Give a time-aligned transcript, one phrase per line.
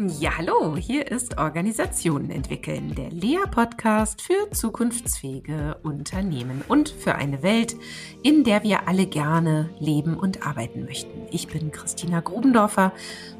[0.00, 7.74] Ja, hallo, hier ist Organisationen entwickeln, der Lea-Podcast für zukunftsfähige Unternehmen und für eine Welt,
[8.22, 11.26] in der wir alle gerne leben und arbeiten möchten.
[11.32, 12.92] Ich bin Christina Grubendorfer,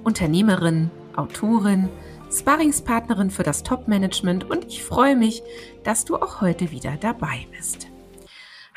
[0.02, 1.88] Unternehmerin, Autorin,
[2.28, 5.44] Sparringspartnerin für das Top-Management und ich freue mich,
[5.84, 7.86] dass du auch heute wieder dabei bist.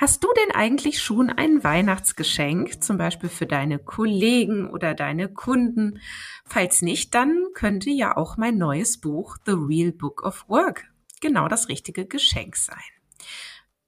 [0.02, 6.00] Hast du denn eigentlich schon ein Weihnachtsgeschenk, zum Beispiel für deine Kollegen oder deine Kunden?
[6.44, 10.86] Falls nicht, dann könnte ja auch mein neues Buch The Real Book of Work
[11.22, 12.82] genau das richtige Geschenk sein.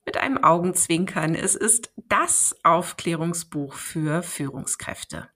[0.05, 5.32] Mit einem Augenzwinkern, es ist das Aufklärungsbuch für Führungskräfte.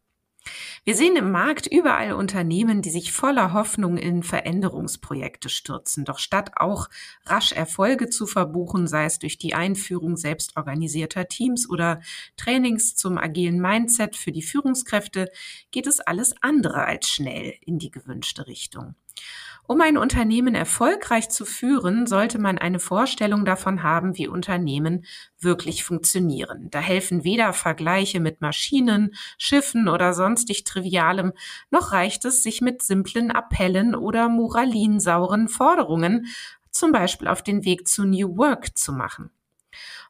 [0.84, 6.06] Wir sehen im Markt überall Unternehmen, die sich voller Hoffnung in Veränderungsprojekte stürzen.
[6.06, 6.88] Doch statt auch
[7.26, 12.02] rasch Erfolge zu verbuchen, sei es durch die Einführung selbstorganisierter Teams oder
[12.38, 15.30] Trainings zum agilen Mindset für die Führungskräfte,
[15.72, 18.96] geht es alles andere als schnell in die gewünschte Richtung.
[19.70, 25.04] Um ein Unternehmen erfolgreich zu führen, sollte man eine Vorstellung davon haben, wie Unternehmen
[25.42, 26.70] wirklich funktionieren.
[26.72, 31.34] Da helfen weder Vergleiche mit Maschinen, Schiffen oder sonstig Trivialem,
[31.70, 36.28] noch reicht es, sich mit simplen Appellen oder moralinsauren Forderungen
[36.72, 39.32] zum Beispiel auf den Weg zu New Work zu machen.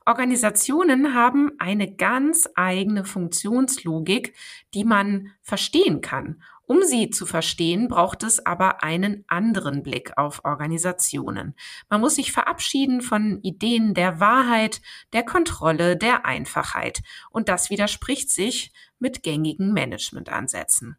[0.05, 4.35] Organisationen haben eine ganz eigene Funktionslogik,
[4.75, 10.41] die man verstehen kann um sie zu verstehen, braucht es aber einen anderen Blick auf
[10.43, 11.55] Organisationen.
[11.89, 14.81] Man muss sich verabschieden von Ideen der Wahrheit,
[15.13, 17.01] der Kontrolle, der Einfachheit.
[17.31, 20.97] Und das widerspricht sich mit gängigen Managementansätzen.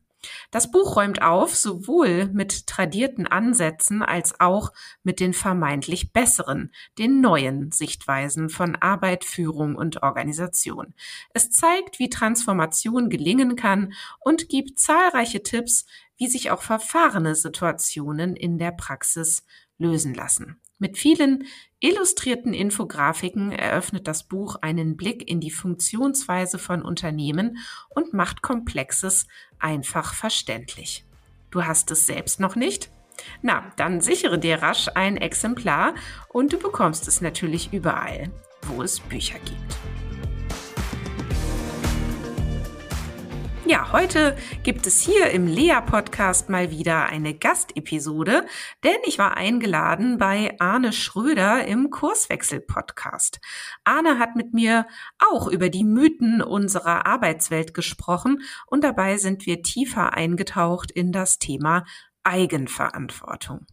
[0.51, 7.21] Das Buch räumt auf, sowohl mit tradierten Ansätzen als auch mit den vermeintlich besseren, den
[7.21, 10.95] neuen Sichtweisen von Arbeit, Führung und Organisation.
[11.35, 18.35] Es zeigt, wie Transformation gelingen kann und gibt zahlreiche Tipps, wie sich auch verfahrene Situationen
[18.35, 19.45] in der Praxis
[19.79, 20.61] lösen lassen.
[20.79, 21.45] Mit vielen
[21.81, 27.59] illustrierten Infografiken eröffnet das Buch einen Blick in die Funktionsweise von Unternehmen
[27.89, 29.27] und macht Komplexes
[29.59, 31.05] einfach verständlich.
[31.51, 32.91] Du hast es selbst noch nicht?
[33.43, 35.95] Na, dann sichere dir rasch ein Exemplar
[36.29, 38.31] und du bekommst es natürlich überall,
[38.63, 40.08] wo es Bücher gibt.
[43.69, 48.47] Ja, heute gibt es hier im Lea-Podcast mal wieder eine Gastepisode,
[48.83, 53.43] denn ich war eingeladen bei Arne Schröder im Kurswechsel-Podcast.
[53.85, 54.87] Arne hat mit mir
[55.19, 61.39] auch über die Mythen unserer Arbeitswelt gesprochen und dabei sind wir tiefer eingetaucht in das
[61.39, 61.85] Thema
[62.25, 63.67] Eigenverantwortung.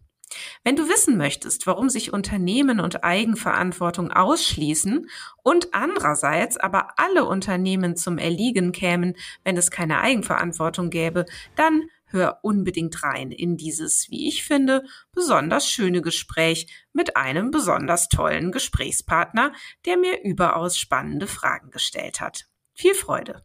[0.64, 5.10] Wenn du wissen möchtest, warum sich Unternehmen und Eigenverantwortung ausschließen
[5.44, 11.26] und andererseits aber alle Unternehmen zum Erliegen kämen, wenn es keine Eigenverantwortung gäbe,
[11.56, 18.10] dann hör unbedingt rein in dieses, wie ich finde, besonders schöne Gespräch mit einem besonders
[18.10, 19.54] tollen Gesprächspartner,
[19.86, 22.46] der mir überaus spannende Fragen gestellt hat.
[22.74, 23.44] Viel Freude!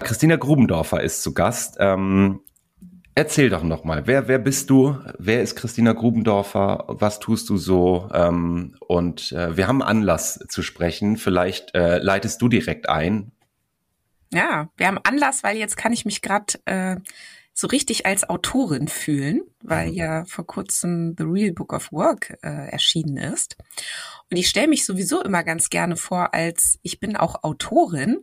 [0.00, 1.76] Christina Grubendorfer ist zu Gast.
[1.80, 2.40] Ähm,
[3.18, 4.96] Erzähl doch nochmal, wer, wer bist du?
[5.18, 6.84] Wer ist Christina Grubendorfer?
[6.86, 8.08] Was tust du so?
[8.14, 11.16] Ähm, und äh, wir haben Anlass zu sprechen.
[11.16, 13.32] Vielleicht äh, leitest du direkt ein.
[14.32, 16.94] Ja, wir haben Anlass, weil jetzt kann ich mich gerade äh,
[17.52, 19.94] so richtig als Autorin fühlen, weil mhm.
[19.94, 23.56] ja vor kurzem The Real Book of Work äh, erschienen ist.
[24.30, 28.18] Und ich stelle mich sowieso immer ganz gerne vor, als ich bin auch Autorin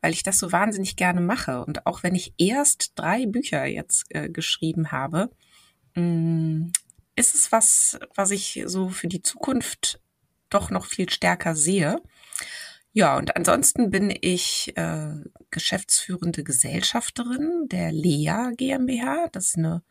[0.00, 1.64] weil ich das so wahnsinnig gerne mache.
[1.64, 5.30] Und auch wenn ich erst drei Bücher jetzt äh, geschrieben habe,
[5.94, 6.72] mh, mm,
[7.16, 10.00] ist es was, was ich so für die Zukunft
[10.48, 12.00] doch noch viel stärker sehe.
[12.92, 15.14] Ja, und ansonsten bin ich äh,
[15.50, 19.28] geschäftsführende Gesellschafterin der Lea GmbH.
[19.30, 19.82] Das ist eine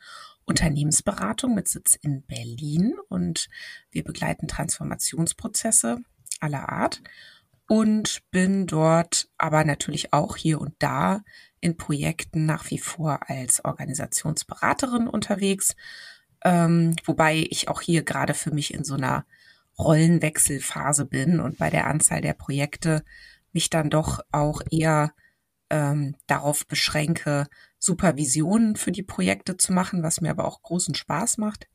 [0.43, 3.47] Unternehmensberatung mit Sitz in Berlin und
[3.91, 5.99] wir begleiten Transformationsprozesse
[6.41, 7.01] aller Art
[7.69, 11.21] und bin dort aber natürlich auch hier und da
[11.61, 15.75] in Projekten nach wie vor als Organisationsberaterin unterwegs,
[16.43, 19.23] ähm, wobei ich auch hier gerade für mich in so einer
[19.77, 23.03] Rollenwechselphase bin und bei der Anzahl der Projekte
[23.53, 25.13] mich dann doch auch eher
[25.69, 27.45] ähm, darauf beschränke,
[27.77, 31.67] Supervisionen für die Projekte zu machen, was mir aber auch großen Spaß macht.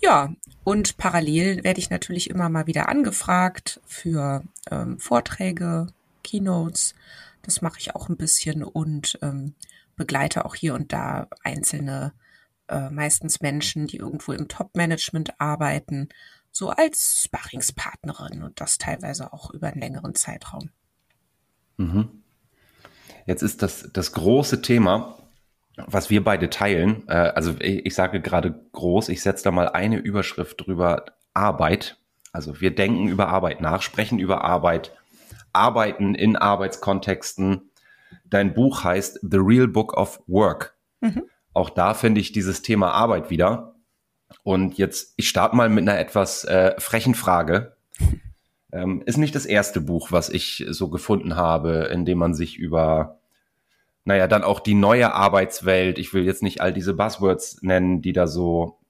[0.00, 0.34] Ja,
[0.64, 5.86] und parallel werde ich natürlich immer mal wieder angefragt für ähm, Vorträge,
[6.24, 6.94] Keynotes.
[7.42, 9.54] Das mache ich auch ein bisschen und ähm,
[9.96, 12.12] begleite auch hier und da einzelne,
[12.68, 16.08] äh, meistens Menschen, die irgendwo im Top-Management arbeiten,
[16.50, 20.70] so als Sparringspartnerin und das teilweise auch über einen längeren Zeitraum.
[21.76, 22.22] Mhm.
[23.26, 25.18] Jetzt ist das, das große Thema,
[25.86, 29.68] was wir beide teilen, äh, also ich, ich sage gerade groß, ich setze da mal
[29.68, 31.04] eine Überschrift drüber,
[31.34, 31.96] Arbeit.
[32.32, 34.92] Also wir denken über Arbeit nach, sprechen über Arbeit,
[35.52, 37.70] arbeiten in Arbeitskontexten.
[38.24, 40.76] Dein Buch heißt The Real Book of Work.
[41.00, 41.24] Mhm.
[41.52, 43.74] Auch da finde ich dieses Thema Arbeit wieder.
[44.44, 47.76] Und jetzt, ich starte mal mit einer etwas äh, frechen Frage.
[48.72, 52.56] Ähm, ist nicht das erste Buch, was ich so gefunden habe, in dem man sich
[52.56, 53.18] über,
[54.04, 58.12] naja, dann auch die neue Arbeitswelt, ich will jetzt nicht all diese Buzzwords nennen, die
[58.12, 58.80] da so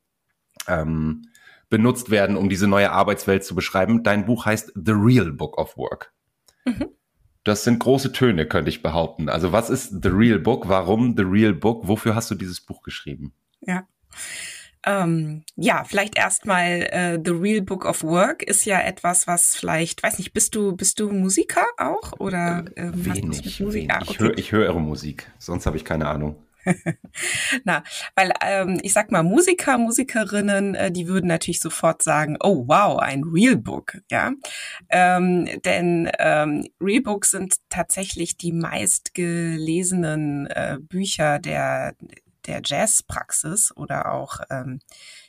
[0.69, 1.23] ähm,
[1.69, 4.03] benutzt werden, um diese neue Arbeitswelt zu beschreiben.
[4.03, 6.13] Dein Buch heißt The Real Book of Work.
[6.65, 6.91] Mhm.
[7.45, 9.29] Das sind große Töne, könnte ich behaupten.
[9.29, 10.69] Also was ist The Real Book?
[10.69, 11.89] Warum The Real Book?
[11.89, 13.33] Wofür hast du dieses Buch geschrieben?
[13.61, 13.87] Ja.
[14.87, 20.03] Ähm, ja, vielleicht erstmal äh, The Real Book of Work ist ja etwas, was vielleicht,
[20.03, 23.91] weiß nicht, bist du bist du Musiker auch oder ähm, wenig, wenig.
[23.91, 24.11] Ah, okay.
[24.11, 26.37] Ich höre ich höre Musik, sonst habe ich keine Ahnung.
[27.65, 27.83] Na,
[28.15, 32.99] weil ähm, ich sag mal, Musiker, Musikerinnen, äh, die würden natürlich sofort sagen, oh wow,
[32.99, 34.33] ein Real Book, ja.
[34.89, 41.95] Ähm, denn ähm, Real Books sind tatsächlich die meistgelesenen äh, Bücher der
[42.47, 44.81] der Jazzpraxis oder auch, ähm,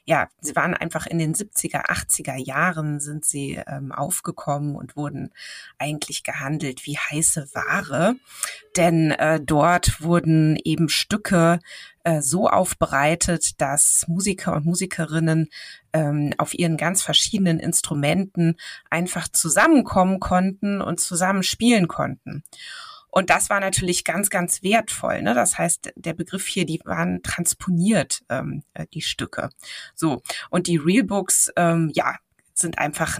[0.06, 5.32] ja, sie waren einfach in den 70er, 80er Jahren sind sie ähm, aufgekommen und wurden
[5.78, 8.16] eigentlich gehandelt wie heiße Ware.
[8.78, 11.60] Denn äh, dort wurden eben Stücke
[12.04, 15.50] äh, so aufbereitet, dass Musiker und Musikerinnen
[15.94, 18.58] ähm, auf ihren ganz verschiedenen Instrumenten
[18.90, 22.44] einfach zusammenkommen konnten und zusammen spielen konnten.
[23.12, 25.22] Und das war natürlich ganz, ganz wertvoll.
[25.22, 25.34] Ne?
[25.34, 29.50] Das heißt, der Begriff hier, die waren transponiert, ähm, äh, die Stücke.
[29.94, 30.22] So.
[30.50, 32.16] Und die Realbooks, ähm, ja,
[32.54, 33.20] sind einfach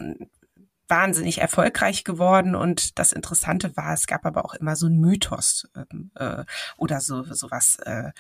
[0.92, 5.68] wahnsinnig erfolgreich geworden und das Interessante war, es gab aber auch immer so einen Mythos
[5.74, 6.44] ähm, äh,
[6.76, 8.12] oder so sowas äh,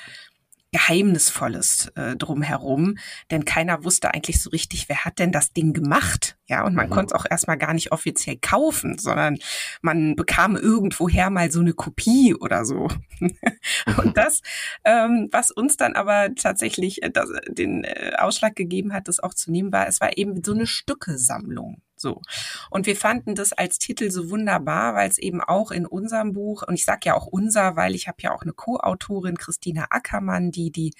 [0.71, 2.97] Geheimnisvolles äh, drumherum,
[3.29, 6.87] denn keiner wusste eigentlich so richtig, wer hat denn das Ding gemacht, ja, und man
[6.87, 6.91] mhm.
[6.91, 9.37] konnte es auch erstmal gar nicht offiziell kaufen, sondern
[9.81, 12.87] man bekam irgendwoher mal so eine Kopie oder so.
[13.97, 14.41] und das,
[14.85, 19.33] ähm, was uns dann aber tatsächlich äh, das, den äh, Ausschlag gegeben hat, das auch
[19.33, 21.81] zu nehmen, war, es war eben so eine Stückesammlung.
[22.01, 22.21] So.
[22.69, 26.63] Und wir fanden das als Titel so wunderbar, weil es eben auch in unserem Buch,
[26.63, 30.51] und ich sage ja auch unser, weil ich habe ja auch eine Co-Autorin, Christina Ackermann,
[30.51, 30.93] die die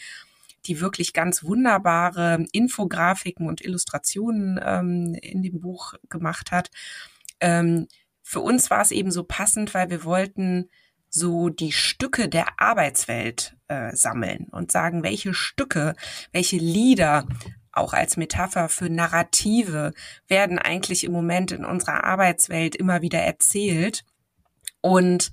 [0.68, 6.70] die wirklich ganz wunderbare Infografiken und Illustrationen ähm, in dem Buch gemacht hat.
[7.40, 7.88] Ähm,
[8.22, 10.70] für uns war es eben so passend, weil wir wollten
[11.10, 15.96] so die Stücke der Arbeitswelt äh, sammeln und sagen, welche Stücke,
[16.32, 17.28] welche Lieder,
[17.72, 19.94] auch als Metapher für Narrative
[20.28, 24.04] werden eigentlich im Moment in unserer Arbeitswelt immer wieder erzählt.
[24.82, 25.32] Und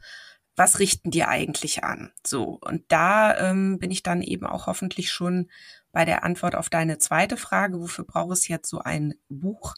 [0.56, 2.12] was richten die eigentlich an?
[2.26, 5.50] So, und da ähm, bin ich dann eben auch hoffentlich schon
[5.92, 9.74] bei der Antwort auf deine zweite Frage, wofür braucht es jetzt so ein Buch?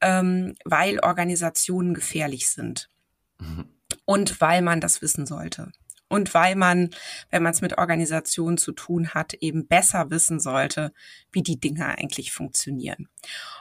[0.00, 2.90] Ähm, weil Organisationen gefährlich sind.
[3.38, 3.66] Mhm.
[4.04, 5.72] Und weil man das wissen sollte
[6.12, 6.90] und weil man,
[7.30, 10.92] wenn man es mit Organisationen zu tun hat, eben besser wissen sollte,
[11.32, 13.08] wie die Dinge eigentlich funktionieren.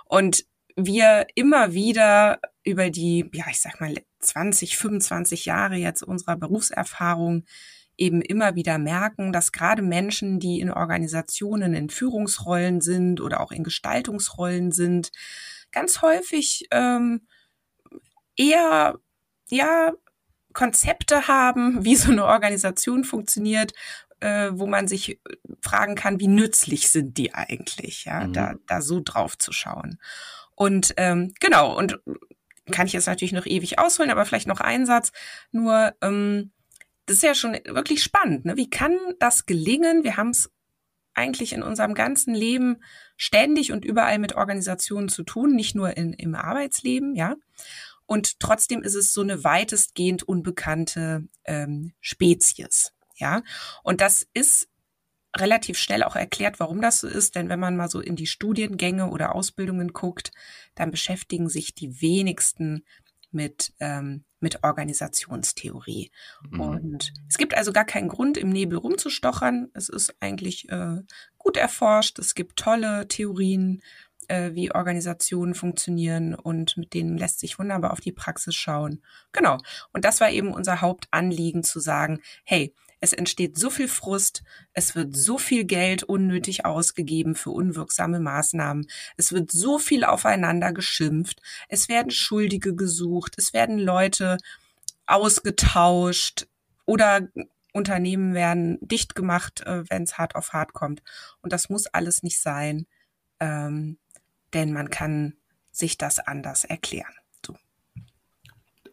[0.03, 0.45] Und
[0.75, 7.45] wir immer wieder über die, ja, ich sag mal, 20, 25 Jahre jetzt unserer Berufserfahrung
[7.95, 13.53] eben immer wieder merken, dass gerade Menschen, die in Organisationen in Führungsrollen sind oder auch
[13.53, 15.11] in Gestaltungsrollen sind,
[15.71, 17.21] ganz häufig ähm,
[18.35, 18.99] eher
[19.49, 19.93] ja
[20.53, 23.73] Konzepte haben, wie so eine Organisation funktioniert,
[24.19, 25.19] äh, wo man sich
[25.61, 28.33] fragen kann, wie nützlich sind die eigentlich, ja, mhm.
[28.33, 29.99] da, da so drauf zu schauen.
[30.55, 31.99] Und ähm, genau, und
[32.71, 35.11] kann ich jetzt natürlich noch ewig ausholen, aber vielleicht noch ein Satz.
[35.51, 36.51] Nur, ähm,
[37.05, 38.45] das ist ja schon wirklich spannend.
[38.45, 38.57] Ne?
[38.57, 40.03] Wie kann das gelingen?
[40.03, 40.51] Wir haben es
[41.13, 42.77] eigentlich in unserem ganzen Leben
[43.17, 47.35] ständig und überall mit Organisationen zu tun, nicht nur in, im Arbeitsleben, ja.
[48.11, 52.91] Und trotzdem ist es so eine weitestgehend unbekannte ähm, Spezies.
[53.15, 53.41] Ja,
[53.83, 54.67] und das ist
[55.33, 58.27] relativ schnell auch erklärt, warum das so ist, denn wenn man mal so in die
[58.27, 60.31] Studiengänge oder Ausbildungen guckt,
[60.75, 62.83] dann beschäftigen sich die wenigsten
[63.31, 66.11] mit, ähm, mit Organisationstheorie.
[66.49, 66.59] Mhm.
[66.59, 69.69] Und es gibt also gar keinen Grund, im Nebel rumzustochern.
[69.73, 70.97] Es ist eigentlich äh,
[71.37, 72.19] gut erforscht.
[72.19, 73.81] Es gibt tolle Theorien
[74.29, 79.03] äh, wie Organisationen funktionieren und mit denen lässt sich wunderbar auf die Praxis schauen.
[79.31, 79.57] Genau.
[79.93, 84.95] Und das war eben unser Hauptanliegen zu sagen, hey, es entsteht so viel Frust, es
[84.95, 88.87] wird so viel Geld unnötig ausgegeben für unwirksame Maßnahmen,
[89.17, 94.37] es wird so viel aufeinander geschimpft, es werden Schuldige gesucht, es werden Leute
[95.07, 96.47] ausgetauscht
[96.85, 97.27] oder
[97.73, 101.01] Unternehmen werden dicht gemacht, äh, wenn es hart auf hart kommt.
[101.41, 102.85] Und das muss alles nicht sein,
[103.39, 103.97] ähm,
[104.53, 105.33] denn man kann
[105.71, 107.13] sich das anders erklären.
[107.45, 107.55] So.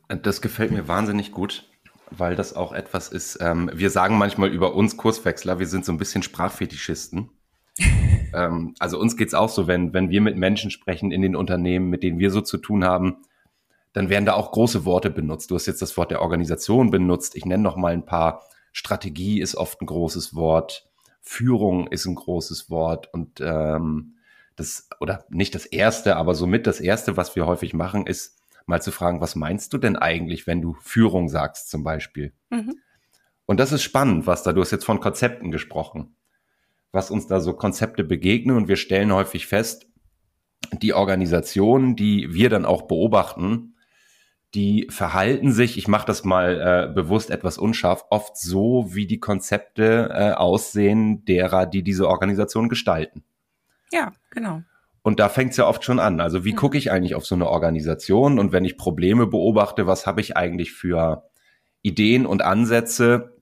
[0.09, 1.69] Das gefällt mir wahnsinnig gut,
[2.11, 3.39] weil das auch etwas ist.
[3.41, 7.31] Ähm, wir sagen manchmal über uns Kurswechsler, wir sind so ein bisschen Sprachfetischisten.
[8.35, 11.91] ähm, also uns geht's auch so, wenn, wenn wir mit Menschen sprechen in den Unternehmen,
[11.91, 13.19] mit denen wir so zu tun haben,
[13.93, 15.51] dann werden da auch große Worte benutzt.
[15.51, 17.35] Du hast jetzt das Wort der Organisation benutzt.
[17.37, 18.43] Ich nenne noch mal ein paar.
[18.73, 20.89] Strategie ist oft ein großes Wort.
[21.21, 24.18] Führung ist ein großes Wort und ähm,
[24.59, 28.83] das oder nicht das erste, aber somit das erste, was wir häufig machen, ist mal
[28.83, 32.33] zu fragen, was meinst du denn eigentlich, wenn du Führung sagst zum Beispiel?
[32.51, 32.75] Mhm.
[33.47, 36.17] Und das ist spannend, was da, du hast jetzt von Konzepten gesprochen,
[36.93, 39.87] was uns da so Konzepte begegnen und wir stellen häufig fest,
[40.83, 43.75] die Organisationen, die wir dann auch beobachten,
[44.55, 49.21] die verhalten sich, ich mache das mal äh, bewusst etwas unscharf, oft so, wie die
[49.21, 53.25] Konzepte äh, aussehen derer, die diese Organisation gestalten.
[53.93, 54.63] Ja, genau.
[55.03, 56.21] Und da fängt es ja oft schon an.
[56.21, 56.57] Also wie mhm.
[56.57, 58.39] gucke ich eigentlich auf so eine Organisation?
[58.39, 61.31] Und wenn ich Probleme beobachte, was habe ich eigentlich für
[61.83, 63.41] Ideen und Ansätze,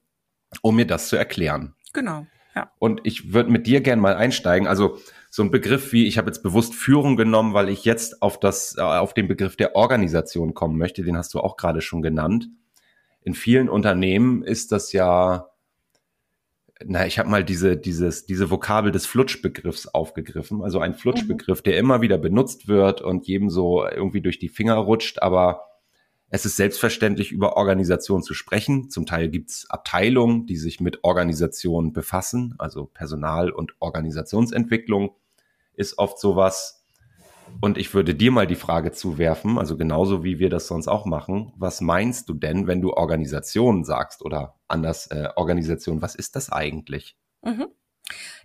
[0.62, 1.74] um mir das zu erklären?
[1.92, 2.26] Genau.
[2.54, 2.70] Ja.
[2.78, 4.66] Und ich würde mit dir gern mal einsteigen.
[4.68, 4.98] Also
[5.28, 8.76] so ein Begriff wie, ich habe jetzt bewusst Führung genommen, weil ich jetzt auf das,
[8.78, 12.48] äh, auf den Begriff der Organisation kommen möchte, den hast du auch gerade schon genannt.
[13.20, 15.48] In vielen Unternehmen ist das ja,
[16.84, 20.62] na, ich habe mal diese, dieses, diese Vokabel des Flutschbegriffs aufgegriffen.
[20.62, 24.74] Also ein Flutschbegriff, der immer wieder benutzt wird und jedem so irgendwie durch die Finger
[24.74, 25.62] rutscht, aber
[26.28, 28.90] es ist selbstverständlich, über Organisation zu sprechen.
[28.90, 35.14] Zum Teil gibt's Abteilungen, die sich mit Organisation befassen, also Personal- und Organisationsentwicklung
[35.74, 36.84] ist oft sowas.
[37.60, 41.06] Und ich würde dir mal die Frage zuwerfen, also genauso wie wir das sonst auch
[41.06, 46.36] machen, was meinst du denn, wenn du Organisation sagst oder anders äh, Organisation, was ist
[46.36, 47.16] das eigentlich?
[47.42, 47.68] Mhm.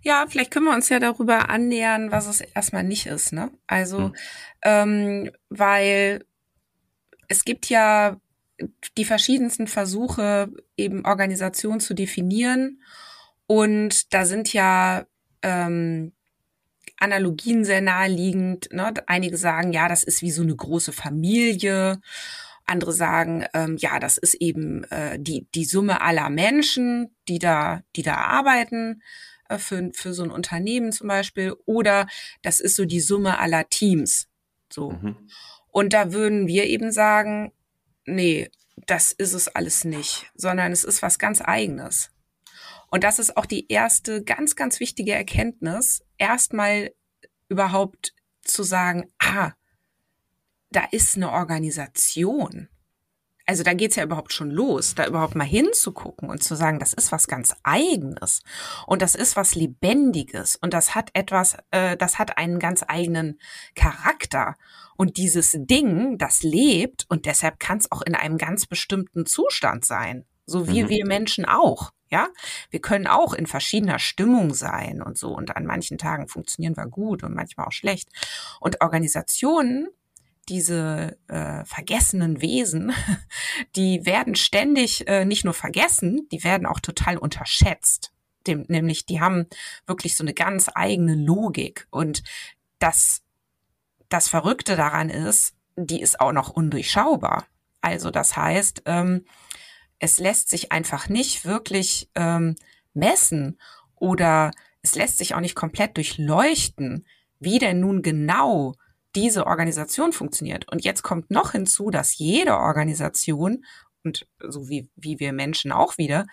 [0.01, 3.31] Ja, vielleicht können wir uns ja darüber annähern, was es erstmal nicht ist.
[3.33, 3.51] Ne?
[3.67, 4.15] Also, hm.
[4.63, 6.25] ähm, weil
[7.27, 8.17] es gibt ja
[8.97, 12.81] die verschiedensten Versuche, eben Organisation zu definieren.
[13.47, 15.05] Und da sind ja
[15.41, 16.13] ähm,
[17.01, 18.71] Analogien sehr naheliegend.
[18.71, 18.93] Ne?
[19.07, 21.99] Einige sagen, ja, das ist wie so eine große Familie.
[22.65, 27.81] Andere sagen, ähm, ja, das ist eben äh, die, die Summe aller Menschen, die da,
[27.95, 29.01] die da arbeiten
[29.49, 31.55] äh, für, für so ein Unternehmen zum Beispiel.
[31.65, 32.07] Oder
[32.43, 34.27] das ist so die Summe aller Teams.
[34.71, 34.91] So.
[34.91, 35.15] Mhm.
[35.71, 37.51] Und da würden wir eben sagen,
[38.05, 38.49] nee,
[38.87, 42.11] das ist es alles nicht, sondern es ist was ganz eigenes.
[42.91, 46.91] Und das ist auch die erste ganz, ganz wichtige Erkenntnis, erstmal
[47.47, 49.53] überhaupt zu sagen, ah,
[50.71, 52.67] da ist eine Organisation.
[53.45, 56.93] Also da geht's ja überhaupt schon los, da überhaupt mal hinzugucken und zu sagen, das
[56.93, 58.43] ist was ganz Eigenes
[58.87, 63.39] und das ist was Lebendiges und das hat etwas, äh, das hat einen ganz eigenen
[63.75, 64.57] Charakter.
[64.95, 69.85] Und dieses Ding, das lebt und deshalb kann es auch in einem ganz bestimmten Zustand
[69.85, 70.89] sein, so wie mhm.
[70.89, 71.91] wir Menschen auch.
[72.11, 72.27] Ja,
[72.69, 75.29] wir können auch in verschiedener Stimmung sein und so.
[75.29, 78.09] Und an manchen Tagen funktionieren wir gut und manchmal auch schlecht.
[78.59, 79.87] Und Organisationen,
[80.49, 82.91] diese äh, vergessenen Wesen,
[83.77, 88.11] die werden ständig äh, nicht nur vergessen, die werden auch total unterschätzt.
[88.45, 89.47] Dem, nämlich, die haben
[89.85, 91.87] wirklich so eine ganz eigene Logik.
[91.91, 92.23] Und
[92.79, 93.21] das,
[94.09, 97.45] das Verrückte daran ist, die ist auch noch undurchschaubar.
[97.79, 99.25] Also das heißt, ähm,
[100.01, 102.55] es lässt sich einfach nicht wirklich ähm,
[102.93, 103.59] messen
[103.95, 107.05] oder es lässt sich auch nicht komplett durchleuchten,
[107.39, 108.73] wie denn nun genau
[109.15, 110.69] diese Organisation funktioniert.
[110.71, 113.63] Und jetzt kommt noch hinzu, dass jede Organisation
[114.03, 116.25] und so wie, wie wir Menschen auch wieder,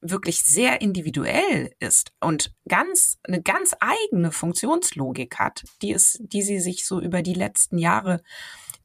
[0.00, 6.58] wirklich sehr individuell ist und ganz, eine ganz eigene Funktionslogik hat, die ist, die sie
[6.58, 8.20] sich so über die letzten Jahre,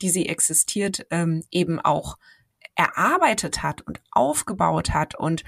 [0.03, 2.17] die sie existiert, ähm, eben auch
[2.77, 5.43] erarbeitet hat und aufgebaut hat und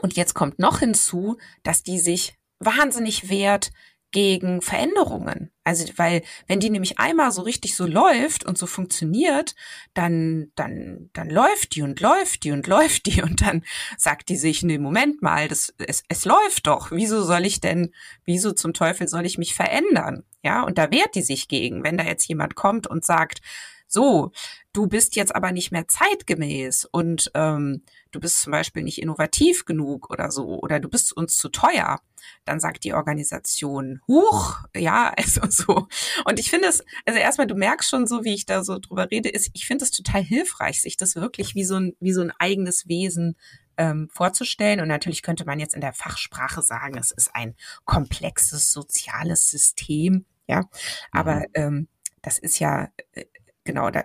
[0.00, 3.70] und jetzt kommt noch hinzu, dass die sich wahnsinnig wehrt
[4.14, 5.50] gegen Veränderungen.
[5.64, 9.56] Also, weil wenn die nämlich einmal so richtig so läuft und so funktioniert,
[9.92, 13.64] dann, dann, dann läuft die und läuft die und läuft die und dann
[13.98, 16.92] sagt die sich, nee, Moment mal, das, es, es läuft doch.
[16.92, 17.92] Wieso soll ich denn,
[18.24, 20.22] wieso zum Teufel soll ich mich verändern?
[20.44, 21.82] Ja, und da wehrt die sich gegen.
[21.82, 23.40] Wenn da jetzt jemand kommt und sagt,
[23.86, 24.32] so,
[24.72, 29.64] du bist jetzt aber nicht mehr zeitgemäß und ähm, du bist zum Beispiel nicht innovativ
[29.64, 32.00] genug oder so, oder du bist uns zu teuer,
[32.44, 35.88] dann sagt die Organisation, huch, ja, also so.
[36.24, 39.10] Und ich finde es, also erstmal, du merkst schon so, wie ich da so drüber
[39.10, 42.22] rede, ist, ich finde es total hilfreich, sich das wirklich wie so ein, wie so
[42.22, 43.36] ein eigenes Wesen
[43.76, 44.80] ähm, vorzustellen.
[44.80, 50.24] Und natürlich könnte man jetzt in der Fachsprache sagen, es ist ein komplexes soziales System.
[50.46, 50.68] Ja,
[51.10, 51.44] aber mhm.
[51.54, 51.88] ähm,
[52.22, 53.24] das ist ja äh,
[53.64, 54.04] genau, da,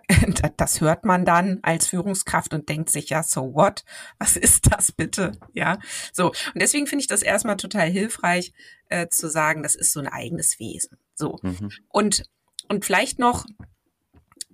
[0.58, 3.84] das hört man dann als Führungskraft und denkt sich, ja, so what?
[4.18, 5.34] Was ist das bitte?
[5.54, 5.80] Ja,
[6.12, 6.28] so.
[6.28, 8.54] Und deswegen finde ich das erstmal total hilfreich,
[8.90, 10.98] äh, zu sagen, das ist so ein eigenes Wesen.
[11.14, 11.38] So.
[11.42, 11.72] Mhm.
[11.90, 12.24] Und,
[12.68, 13.46] und vielleicht noch,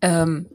[0.01, 0.50] ähm,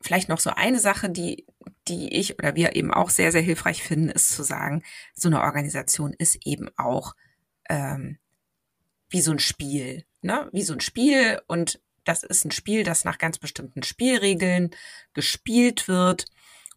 [0.00, 1.46] vielleicht noch so eine Sache, die,
[1.88, 4.82] die ich oder wir eben auch sehr, sehr hilfreich finden, ist zu sagen,
[5.14, 7.14] so eine Organisation ist eben auch
[7.68, 8.18] ähm,
[9.08, 10.48] wie so ein Spiel, ne?
[10.52, 14.70] Wie so ein Spiel und das ist ein Spiel, das nach ganz bestimmten Spielregeln
[15.12, 16.26] gespielt wird.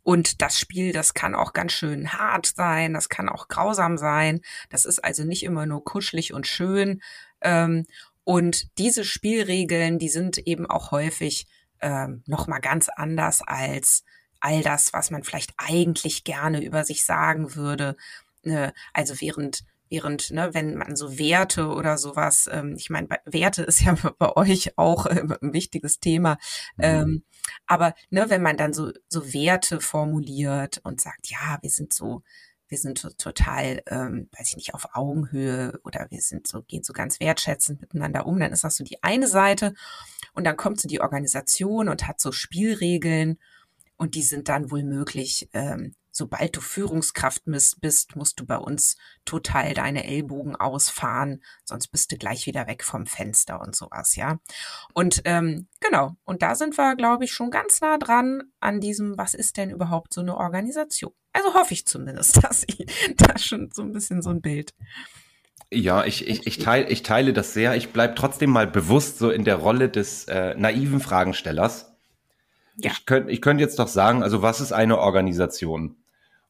[0.03, 4.41] Und das Spiel, das kann auch ganz schön hart sein, das kann auch grausam sein.
[4.69, 7.01] Das ist also nicht immer nur kuschelig und schön.
[7.41, 7.85] Ähm,
[8.23, 11.47] und diese Spielregeln, die sind eben auch häufig
[11.81, 14.03] ähm, noch mal ganz anders als
[14.39, 17.95] all das, was man vielleicht eigentlich gerne über sich sagen würde.
[18.43, 23.63] Äh, also während Während, ne, wenn man so Werte oder sowas, ähm, ich meine, Werte
[23.63, 26.37] ist ja bei euch auch äh, ein wichtiges Thema.
[26.77, 26.83] Mhm.
[26.83, 27.23] Ähm,
[27.65, 32.23] aber ne, wenn man dann so, so Werte formuliert und sagt, ja, wir sind so,
[32.67, 36.83] wir sind so total, ähm, weiß ich nicht, auf Augenhöhe oder wir sind so, gehen
[36.83, 39.73] so ganz wertschätzend miteinander um, dann ist das so die eine Seite.
[40.33, 43.39] Und dann kommt so die Organisation und hat so Spielregeln
[43.97, 48.97] und die sind dann wohl möglich ähm, sobald du Führungskraft bist, musst du bei uns
[49.25, 54.39] total deine Ellbogen ausfahren, sonst bist du gleich wieder weg vom Fenster und sowas, ja.
[54.93, 59.17] Und ähm, genau, und da sind wir, glaube ich, schon ganz nah dran an diesem,
[59.17, 61.13] was ist denn überhaupt so eine Organisation?
[61.33, 62.85] Also hoffe ich zumindest, dass ich
[63.15, 64.73] da schon so ein bisschen so ein Bild.
[65.71, 67.75] Ja, ich, ich, ich, teile, ich teile das sehr.
[67.75, 71.88] Ich bleibe trotzdem mal bewusst so in der Rolle des äh, naiven Fragenstellers.
[72.81, 72.91] Ja.
[72.91, 75.97] Ich könnte ich könnt jetzt doch sagen, also was ist eine Organisation?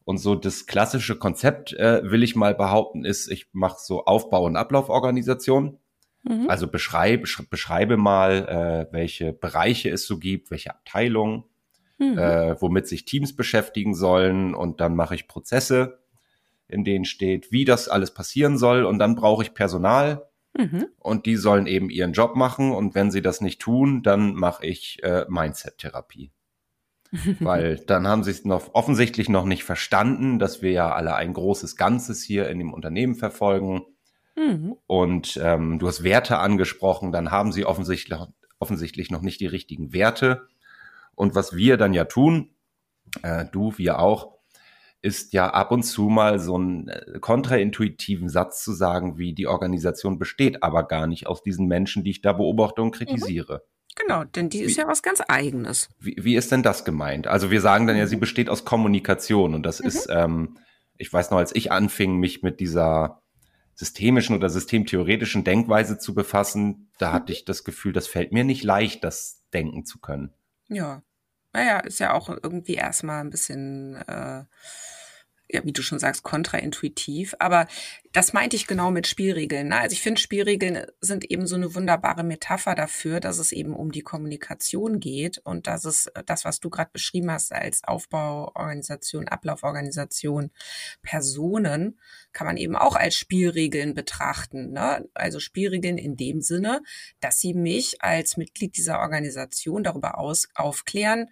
[0.04, 4.44] Und so das klassische Konzept, äh, will ich mal behaupten, ist, ich mache so Aufbau-
[4.44, 5.78] und Ablauforganisation.
[6.22, 6.48] Mhm.
[6.48, 11.44] Also beschreibe, beschreibe mal, äh, welche Bereiche es so gibt, welche Abteilungen,
[11.98, 12.18] mhm.
[12.18, 14.54] äh, womit sich Teams beschäftigen sollen.
[14.54, 16.00] Und dann mache ich Prozesse,
[16.66, 18.84] in denen steht, wie das alles passieren soll.
[18.84, 20.29] Und dann brauche ich Personal.
[20.56, 20.88] Mhm.
[20.98, 22.72] Und die sollen eben ihren Job machen.
[22.72, 26.32] Und wenn sie das nicht tun, dann mache ich äh, Mindset-Therapie.
[27.40, 31.32] Weil dann haben sie es noch offensichtlich noch nicht verstanden, dass wir ja alle ein
[31.32, 33.82] großes Ganzes hier in dem Unternehmen verfolgen.
[34.36, 34.76] Mhm.
[34.86, 38.18] Und ähm, du hast Werte angesprochen, dann haben sie offensichtlich,
[38.58, 40.46] offensichtlich noch nicht die richtigen Werte.
[41.14, 42.50] Und was wir dann ja tun,
[43.22, 44.38] äh, du, wir auch,
[45.02, 49.46] ist ja ab und zu mal so einen äh, kontraintuitiven Satz zu sagen, wie die
[49.46, 53.62] Organisation besteht, aber gar nicht aus diesen Menschen, die ich da beobachte und kritisiere.
[53.64, 53.70] Mhm.
[53.96, 55.88] Genau, denn die ist wie, ja was ganz Eigenes.
[55.98, 57.26] Wie, wie ist denn das gemeint?
[57.26, 58.20] Also wir sagen dann ja, sie mhm.
[58.20, 59.86] besteht aus Kommunikation und das mhm.
[59.86, 60.58] ist, ähm,
[60.96, 63.22] ich weiß noch, als ich anfing, mich mit dieser
[63.74, 67.12] systemischen oder systemtheoretischen Denkweise zu befassen, da mhm.
[67.14, 70.34] hatte ich das Gefühl, das fällt mir nicht leicht, das denken zu können.
[70.68, 71.02] Ja,
[71.52, 74.44] naja, ist ja auch irgendwie erstmal ein bisschen äh,
[75.52, 77.34] ja, wie du schon sagst, kontraintuitiv.
[77.38, 77.66] Aber
[78.12, 79.68] das meinte ich genau mit Spielregeln.
[79.68, 79.78] Ne?
[79.78, 83.92] Also ich finde, Spielregeln sind eben so eine wunderbare Metapher dafür, dass es eben um
[83.92, 89.28] die Kommunikation geht und dass es äh, das, was du gerade beschrieben hast als Aufbauorganisation,
[89.28, 90.50] Ablauforganisation,
[91.02, 91.98] Personen,
[92.32, 94.72] kann man eben auch als Spielregeln betrachten.
[94.72, 95.08] Ne?
[95.14, 96.82] Also Spielregeln in dem Sinne,
[97.20, 101.28] dass sie mich als Mitglied dieser Organisation darüber aus, aufklären,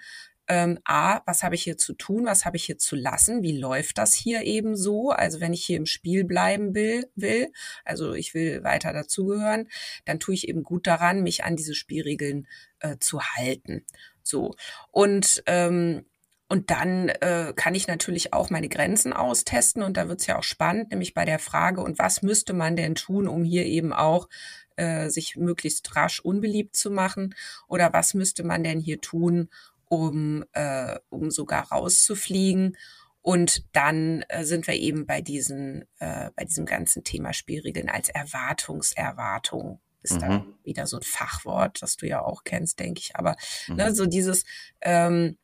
[0.49, 3.57] ähm, A, was habe ich hier zu tun, was habe ich hier zu lassen, wie
[3.59, 5.11] läuft das hier eben so?
[5.11, 7.53] Also wenn ich hier im Spiel bleiben will, will,
[7.85, 9.69] also ich will weiter dazugehören,
[10.05, 12.47] dann tue ich eben gut daran, mich an diese Spielregeln
[12.81, 13.85] äh, zu halten.
[14.23, 14.55] So.
[14.91, 16.05] Und ähm,
[16.51, 20.43] und dann äh, kann ich natürlich auch meine Grenzen austesten und da wird's ja auch
[20.43, 24.31] spannend, nämlich bei der Frage, und was müsste man denn tun, um hier eben auch
[24.77, 27.35] äh, sich möglichst rasch unbeliebt zu machen?
[27.69, 29.51] Oder was müsste man denn hier tun,
[29.88, 32.77] um, äh, um sogar rauszufliegen.
[33.20, 38.09] Und dann äh, sind wir eben bei diesen, äh, bei diesem ganzen Thema Spielregeln als
[38.09, 39.81] Erwartungserwartung.
[40.03, 40.20] Ist mhm.
[40.20, 43.16] da wieder so ein Fachwort, das du ja auch kennst, denke ich.
[43.16, 43.77] Aber ne, mhm.
[43.77, 44.44] ne, so dieses,
[44.81, 45.37] ähm,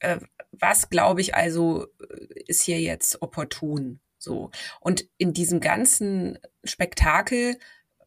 [0.00, 0.18] äh,
[0.52, 4.00] was glaube ich also äh, ist hier jetzt opportun?
[4.18, 4.50] So.
[4.80, 7.58] Und in diesem ganzen Spektakel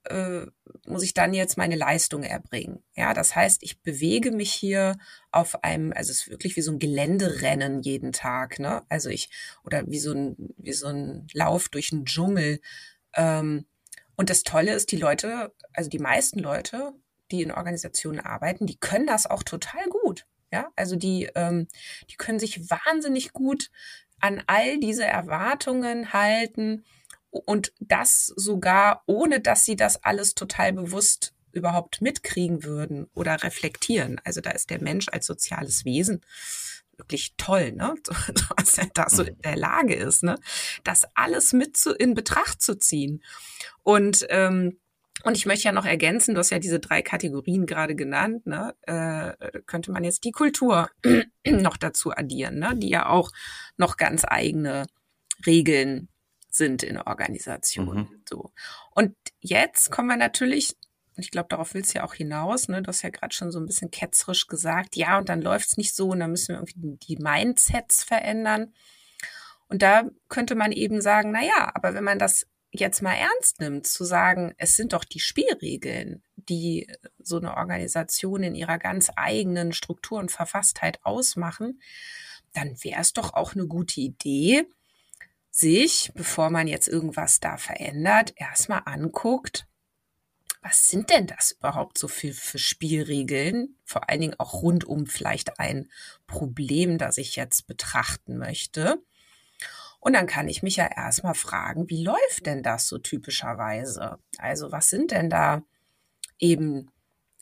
[0.10, 0.48] äh,
[0.86, 2.84] muss ich dann jetzt meine Leistung erbringen.
[2.96, 4.98] Ja, das heißt, ich bewege mich hier
[5.32, 8.84] auf einem, also es ist wirklich wie so ein Geländerennen jeden Tag, ne?
[8.90, 9.30] Also ich,
[9.64, 12.60] oder wie so ein, wie so ein Lauf durch einen Dschungel.
[13.16, 13.66] Ähm,
[14.16, 16.94] und das Tolle ist, die Leute, also die meisten Leute,
[17.32, 20.26] die in Organisationen arbeiten, die können das auch total gut.
[20.52, 21.68] Ja, also die, ähm,
[22.10, 23.70] die können sich wahnsinnig gut
[24.20, 26.86] an all diese Erwartungen halten
[27.32, 34.22] und das sogar, ohne dass sie das alles total bewusst überhaupt mitkriegen würden oder reflektieren.
[34.24, 36.22] Also da ist der Mensch als soziales Wesen
[36.98, 37.96] wirklich toll, ne?
[38.58, 39.30] Was er da so mhm.
[39.30, 40.36] in der Lage ist, ne?
[40.84, 43.24] Das alles mit zu, in Betracht zu ziehen.
[43.84, 44.80] Und ähm,
[45.24, 48.76] und ich möchte ja noch ergänzen, du hast ja diese drei Kategorien gerade genannt, ne?
[48.84, 50.90] Äh, könnte man jetzt die Kultur
[51.46, 52.74] noch dazu addieren, ne?
[52.76, 53.32] die ja auch
[53.78, 54.86] noch ganz eigene
[55.46, 56.10] Regeln
[56.58, 58.10] sind in Organisationen.
[58.10, 58.24] Mhm.
[58.28, 58.52] So.
[58.92, 60.76] Und jetzt kommen wir natürlich,
[61.16, 62.82] ich glaube, darauf willst du ja auch hinaus, ne?
[62.82, 65.78] Du hast ja gerade schon so ein bisschen ketzerisch gesagt, ja, und dann läuft es
[65.78, 68.74] nicht so und dann müssen wir irgendwie die Mindsets verändern.
[69.70, 73.60] Und da könnte man eben sagen, na ja, aber wenn man das jetzt mal ernst
[73.60, 76.88] nimmt, zu sagen, es sind doch die Spielregeln, die
[77.20, 81.82] so eine Organisation in ihrer ganz eigenen Struktur und Verfasstheit ausmachen,
[82.54, 84.66] dann wäre es doch auch eine gute Idee,
[85.58, 89.68] sich, bevor man jetzt irgendwas da verändert, erstmal anguckt,
[90.62, 93.78] was sind denn das überhaupt so für, für Spielregeln?
[93.86, 95.90] Vor allen Dingen auch rund um vielleicht ein
[96.26, 99.02] Problem, das ich jetzt betrachten möchte.
[100.00, 104.20] Und dann kann ich mich ja erstmal fragen, wie läuft denn das so typischerweise?
[104.38, 105.64] Also was sind denn da
[106.38, 106.92] eben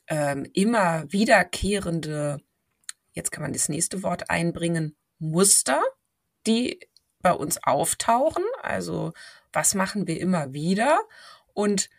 [0.07, 2.41] ähm, immer wiederkehrende,
[3.13, 5.81] jetzt kann man das nächste Wort einbringen, Muster,
[6.47, 6.79] die
[7.25, 8.43] bei uns auftauchen?
[8.61, 9.11] Also
[9.51, 11.01] was machen wir immer wieder?
[11.55, 11.89] Und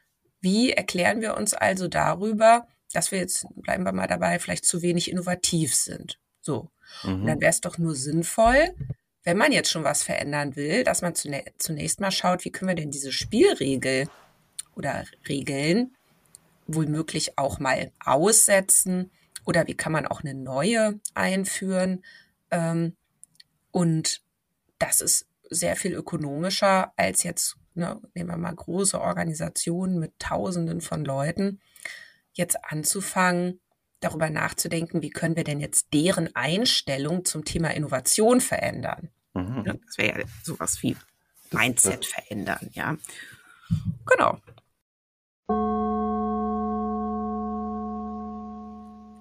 [0.40, 4.82] wie erklären wir uns also darüber, dass wir jetzt, bleiben wir mal dabei, vielleicht zu
[4.82, 6.20] wenig innovativ sind?
[6.40, 6.70] So.
[7.02, 7.22] Mhm.
[7.22, 8.72] Und dann wäre es doch nur sinnvoll,
[9.24, 12.76] wenn man jetzt schon was verändern will, dass man zunächst mal schaut, wie können wir
[12.76, 14.08] denn diese Spielregel
[14.76, 15.96] oder Regeln
[16.68, 19.10] wohlmöglich auch mal aussetzen
[19.44, 22.04] oder wie kann man auch eine neue einführen.
[22.52, 22.94] Ähm,
[23.72, 24.22] und
[24.78, 30.80] das ist sehr viel ökonomischer als jetzt, ne, nehmen wir mal große Organisationen mit Tausenden
[30.80, 31.60] von Leuten,
[32.32, 33.60] jetzt anzufangen,
[34.00, 39.10] darüber nachzudenken, wie können wir denn jetzt deren Einstellung zum Thema Innovation verändern.
[39.34, 39.64] Mhm.
[39.64, 40.96] Das wäre ja sowas wie
[41.50, 42.96] Mindset verändern, ja.
[44.06, 44.40] Genau.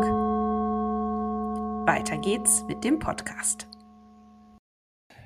[1.88, 3.68] Weiter geht's mit dem Podcast.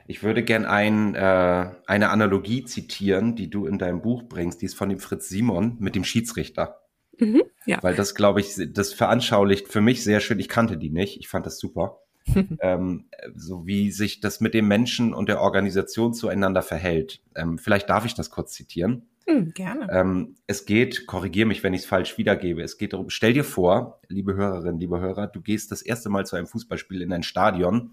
[0.10, 4.60] Ich würde gern ein, äh, eine Analogie zitieren, die du in deinem Buch bringst.
[4.60, 6.82] Die ist von dem Fritz Simon mit dem Schiedsrichter.
[7.20, 7.80] Mhm, ja.
[7.82, 10.40] Weil das, glaube ich, das veranschaulicht für mich sehr schön.
[10.40, 11.20] Ich kannte die nicht.
[11.20, 12.00] Ich fand das super.
[12.62, 13.06] ähm,
[13.36, 17.22] so wie sich das mit dem Menschen und der Organisation zueinander verhält.
[17.36, 19.08] Ähm, vielleicht darf ich das kurz zitieren.
[19.26, 19.88] Hm, gerne.
[19.92, 22.64] Ähm, es geht, korrigiere mich, wenn ich es falsch wiedergebe.
[22.64, 26.26] Es geht darum, stell dir vor, liebe Hörerinnen, liebe Hörer, du gehst das erste Mal
[26.26, 27.92] zu einem Fußballspiel in ein Stadion.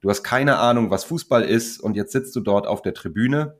[0.00, 3.58] Du hast keine Ahnung, was Fußball ist und jetzt sitzt du dort auf der Tribüne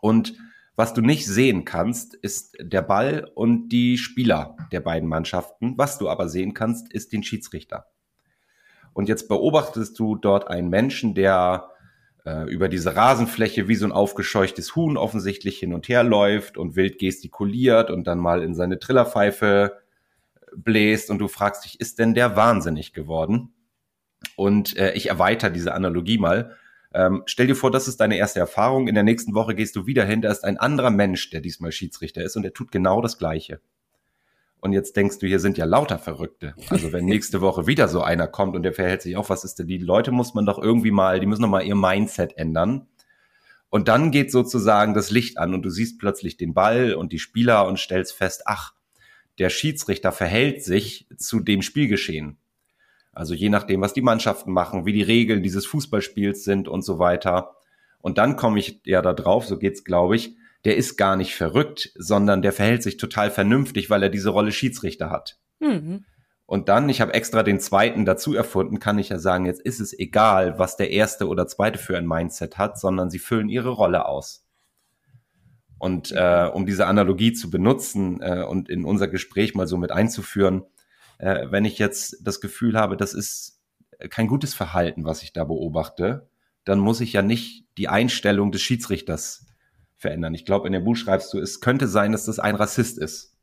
[0.00, 0.34] und
[0.76, 5.78] was du nicht sehen kannst, ist der Ball und die Spieler der beiden Mannschaften.
[5.78, 7.86] Was du aber sehen kannst, ist den Schiedsrichter.
[8.92, 11.70] Und jetzt beobachtest du dort einen Menschen, der
[12.24, 16.74] äh, über diese Rasenfläche wie so ein aufgescheuchtes Huhn offensichtlich hin und her läuft und
[16.74, 19.78] wild gestikuliert und dann mal in seine Trillerpfeife
[20.56, 23.52] bläst und du fragst dich, ist denn der wahnsinnig geworden?
[24.36, 26.56] Und äh, ich erweitere diese Analogie mal.
[26.94, 28.86] Ähm, stell dir vor, das ist deine erste Erfahrung.
[28.86, 31.72] In der nächsten Woche gehst du wieder hin, da ist ein anderer Mensch, der diesmal
[31.72, 33.60] Schiedsrichter ist und der tut genau das Gleiche.
[34.60, 36.54] Und jetzt denkst du, hier sind ja lauter Verrückte.
[36.70, 39.58] Also wenn nächste Woche wieder so einer kommt und der verhält sich auch, was ist
[39.58, 39.66] denn?
[39.66, 42.86] Die Leute muss man doch irgendwie mal, die müssen doch mal ihr Mindset ändern.
[43.68, 47.18] Und dann geht sozusagen das Licht an und du siehst plötzlich den Ball und die
[47.18, 48.72] Spieler und stellst fest, ach,
[49.38, 52.38] der Schiedsrichter verhält sich zu dem Spielgeschehen.
[53.14, 56.98] Also je nachdem, was die Mannschaften machen, wie die Regeln dieses Fußballspiels sind und so
[56.98, 57.56] weiter.
[58.00, 61.34] Und dann komme ich ja da drauf, so geht's, glaube ich, der ist gar nicht
[61.34, 65.38] verrückt, sondern der verhält sich total vernünftig, weil er diese Rolle Schiedsrichter hat.
[65.60, 66.04] Mhm.
[66.46, 69.80] Und dann, ich habe extra den zweiten dazu erfunden, kann ich ja sagen, jetzt ist
[69.80, 73.70] es egal, was der erste oder zweite für ein Mindset hat, sondern sie füllen ihre
[73.70, 74.44] Rolle aus.
[75.78, 79.90] Und äh, um diese Analogie zu benutzen äh, und in unser Gespräch mal so mit
[79.90, 80.64] einzuführen,
[81.18, 83.60] äh, wenn ich jetzt das Gefühl habe, das ist
[84.10, 86.28] kein gutes Verhalten, was ich da beobachte,
[86.64, 89.46] dann muss ich ja nicht die Einstellung des Schiedsrichters
[89.96, 90.34] verändern.
[90.34, 93.36] Ich glaube, in dem Buch schreibst du, es könnte sein, dass das ein Rassist ist.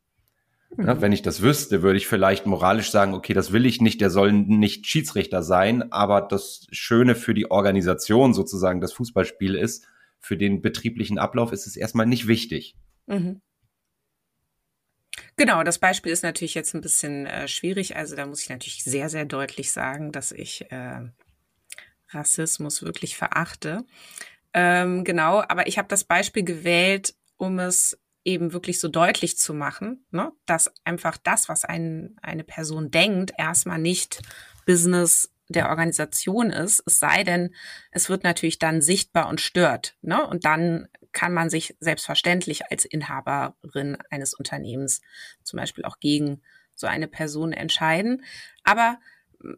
[0.75, 0.88] Mhm.
[0.88, 4.01] Ja, wenn ich das wüsste, würde ich vielleicht moralisch sagen, okay, das will ich nicht,
[4.01, 9.86] der soll nicht Schiedsrichter sein, aber das Schöne für die Organisation sozusagen das Fußballspiel ist,
[10.19, 12.75] für den betrieblichen Ablauf ist es erstmal nicht wichtig.
[13.07, 13.41] Mhm.
[15.41, 17.95] Genau, das Beispiel ist natürlich jetzt ein bisschen äh, schwierig.
[17.95, 21.01] Also da muss ich natürlich sehr, sehr deutlich sagen, dass ich äh,
[22.10, 23.84] Rassismus wirklich verachte.
[24.54, 29.56] Ähm, genau, aber ich habe das Beispiel gewählt, um es eben wirklich so deutlich zu
[29.56, 34.21] machen, ne, dass einfach das, was ein, eine Person denkt, erstmal nicht
[34.67, 37.56] Business der Organisation ist, es sei denn,
[37.89, 39.97] es wird natürlich dann sichtbar und stört.
[40.04, 40.23] Ne?
[40.27, 45.02] Und dann kann man sich selbstverständlich als Inhaberin eines Unternehmens
[45.43, 46.41] zum Beispiel auch gegen
[46.76, 48.24] so eine Person entscheiden.
[48.63, 49.00] Aber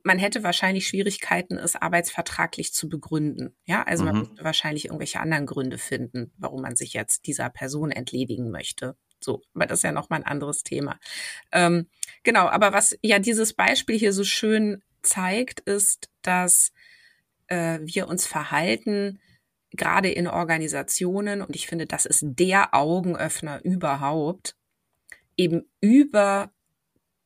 [0.03, 3.55] man hätte wahrscheinlich Schwierigkeiten, es arbeitsvertraglich zu begründen.
[3.65, 4.09] Ja, also mhm.
[4.09, 8.95] man müsste wahrscheinlich irgendwelche anderen Gründe finden, warum man sich jetzt dieser Person entledigen möchte.
[9.19, 10.99] So, aber das ist ja nochmal ein anderes Thema.
[11.51, 11.87] Ähm,
[12.23, 16.71] genau, aber was ja dieses Beispiel hier so schön zeigt, ist, dass
[17.47, 19.19] äh, wir uns verhalten,
[19.73, 24.55] gerade in Organisationen, und ich finde, das ist der Augenöffner überhaupt,
[25.35, 26.51] eben über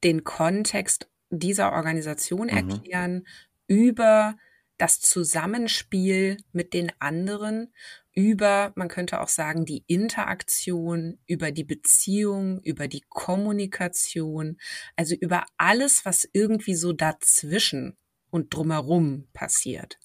[0.04, 2.58] den Kontext dieser Organisation mhm.
[2.58, 3.28] erklären,
[3.68, 4.38] über
[4.78, 7.74] das Zusammenspiel mit den anderen,
[8.14, 14.58] über, man könnte auch sagen, die Interaktion, über die Beziehung, über die Kommunikation,
[14.96, 17.98] also über alles, was irgendwie so dazwischen
[18.30, 20.00] und drumherum passiert.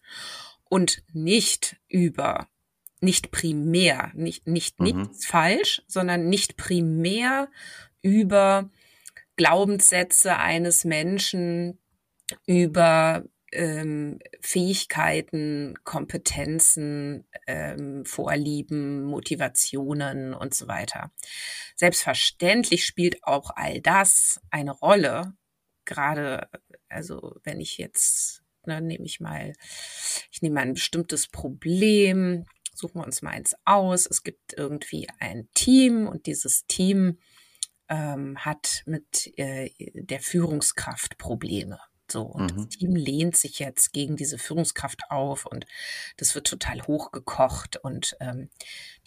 [0.73, 2.49] Und nicht über,
[3.03, 4.87] nicht primär, nicht, nicht mhm.
[4.87, 7.51] nichts falsch, sondern nicht primär
[8.01, 8.71] über
[9.37, 11.79] Glaubenssätze eines Menschen
[12.47, 21.13] über ähm, Fähigkeiten, Kompetenzen, ähm, Vorlieben, Motivationen und so weiter.
[21.77, 25.35] Selbstverständlich spielt auch all das eine Rolle.
[25.85, 26.49] Gerade,
[26.89, 29.53] also wenn ich jetzt, ne, nehme ich mal,
[30.31, 34.07] ich nehme mal ein bestimmtes Problem, suchen wir uns mal eins aus.
[34.07, 37.19] Es gibt irgendwie ein Team und dieses Team
[37.89, 41.79] ähm, hat mit äh, der Führungskraft Probleme.
[42.11, 42.57] So, und mhm.
[42.57, 45.67] das Team lehnt sich jetzt gegen diese Führungskraft auf und
[46.19, 48.51] das wird total hochgekocht und ähm,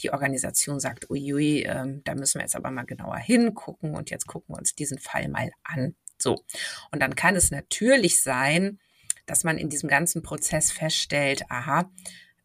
[0.02, 4.26] die Organisation sagt, uiui, ähm, da müssen wir jetzt aber mal genauer hingucken und jetzt
[4.26, 5.96] gucken wir uns diesen Fall mal an.
[6.18, 6.44] So,
[6.92, 8.80] und dann kann es natürlich sein,
[9.26, 11.92] dass man in diesem ganzen Prozess feststellt, aha,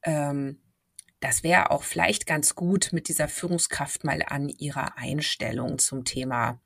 [0.02, 0.60] ähm,
[1.20, 6.60] das wäre auch vielleicht ganz gut, mit dieser Führungskraft mal an ihrer Einstellung zum Thema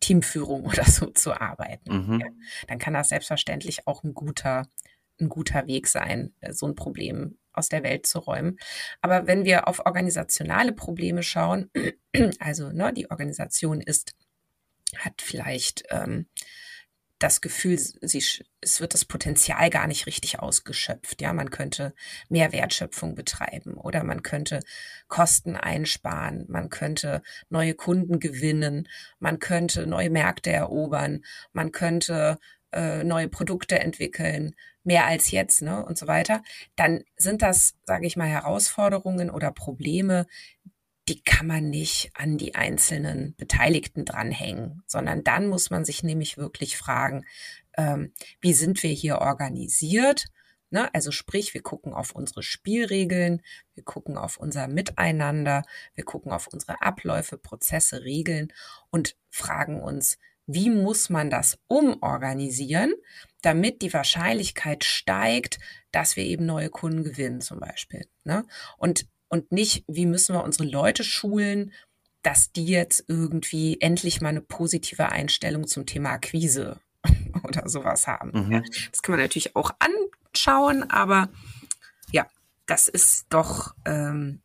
[0.00, 2.06] Teamführung oder so zu arbeiten.
[2.06, 2.20] Mhm.
[2.20, 2.26] Ja,
[2.68, 4.68] dann kann das selbstverständlich auch ein guter,
[5.20, 8.58] ein guter Weg sein, äh, so ein Problem aus der Welt zu räumen.
[9.00, 11.70] Aber wenn wir auf organisationale Probleme schauen,
[12.38, 14.14] also ne, die Organisation ist,
[14.94, 16.26] hat vielleicht ähm,
[17.18, 18.22] das Gefühl, sie,
[18.60, 21.22] es wird das Potenzial gar nicht richtig ausgeschöpft.
[21.22, 21.94] Ja, man könnte
[22.28, 24.60] mehr Wertschöpfung betreiben oder man könnte
[25.08, 32.38] Kosten einsparen, man könnte neue Kunden gewinnen, man könnte neue Märkte erobern, man könnte
[32.72, 36.42] äh, neue Produkte entwickeln, mehr als jetzt, ne, und so weiter.
[36.76, 40.26] Dann sind das, sage ich mal, Herausforderungen oder Probleme,
[41.08, 46.36] die kann man nicht an die einzelnen Beteiligten dranhängen, sondern dann muss man sich nämlich
[46.36, 47.24] wirklich fragen,
[47.76, 50.26] ähm, wie sind wir hier organisiert?
[50.70, 50.92] Ne?
[50.94, 53.42] Also sprich, wir gucken auf unsere Spielregeln,
[53.74, 55.62] wir gucken auf unser Miteinander,
[55.94, 58.52] wir gucken auf unsere Abläufe, Prozesse, Regeln
[58.90, 62.94] und fragen uns, wie muss man das umorganisieren,
[63.42, 65.58] damit die Wahrscheinlichkeit steigt,
[65.92, 68.06] dass wir eben neue Kunden gewinnen zum Beispiel.
[68.24, 68.44] Ne?
[68.76, 71.72] Und und nicht, wie müssen wir unsere Leute schulen,
[72.22, 76.78] dass die jetzt irgendwie endlich mal eine positive Einstellung zum Thema Akquise
[77.44, 78.32] oder sowas haben.
[78.32, 78.64] Mhm.
[78.90, 81.28] Das kann man natürlich auch anschauen, aber
[82.10, 82.26] ja,
[82.66, 84.40] das ist doch ähm,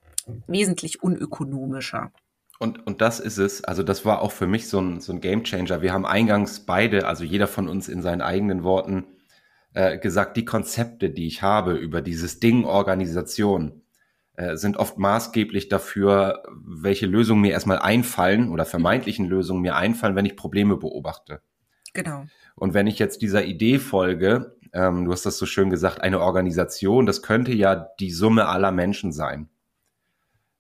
[0.48, 2.12] wesentlich unökonomischer.
[2.60, 3.64] Und, und das ist es.
[3.64, 5.82] Also das war auch für mich so ein, so ein Game Changer.
[5.82, 9.06] Wir haben eingangs beide, also jeder von uns in seinen eigenen Worten,
[9.74, 13.82] äh, gesagt, die Konzepte, die ich habe über dieses Ding Organisation,
[14.54, 20.26] sind oft maßgeblich dafür, welche Lösungen mir erstmal einfallen oder vermeintlichen Lösungen mir einfallen, wenn
[20.26, 21.42] ich Probleme beobachte.
[21.94, 22.26] Genau.
[22.56, 26.22] Und wenn ich jetzt dieser Idee folge, ähm, du hast das so schön gesagt, eine
[26.22, 29.50] Organisation, das könnte ja die Summe aller Menschen sein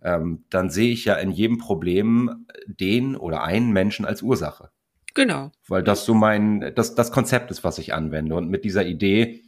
[0.03, 4.71] ähm, dann sehe ich ja in jedem Problem den oder einen Menschen als Ursache.
[5.13, 5.51] Genau.
[5.67, 8.35] Weil das so mein, das, das Konzept ist, was ich anwende.
[8.35, 9.43] Und mit dieser Idee,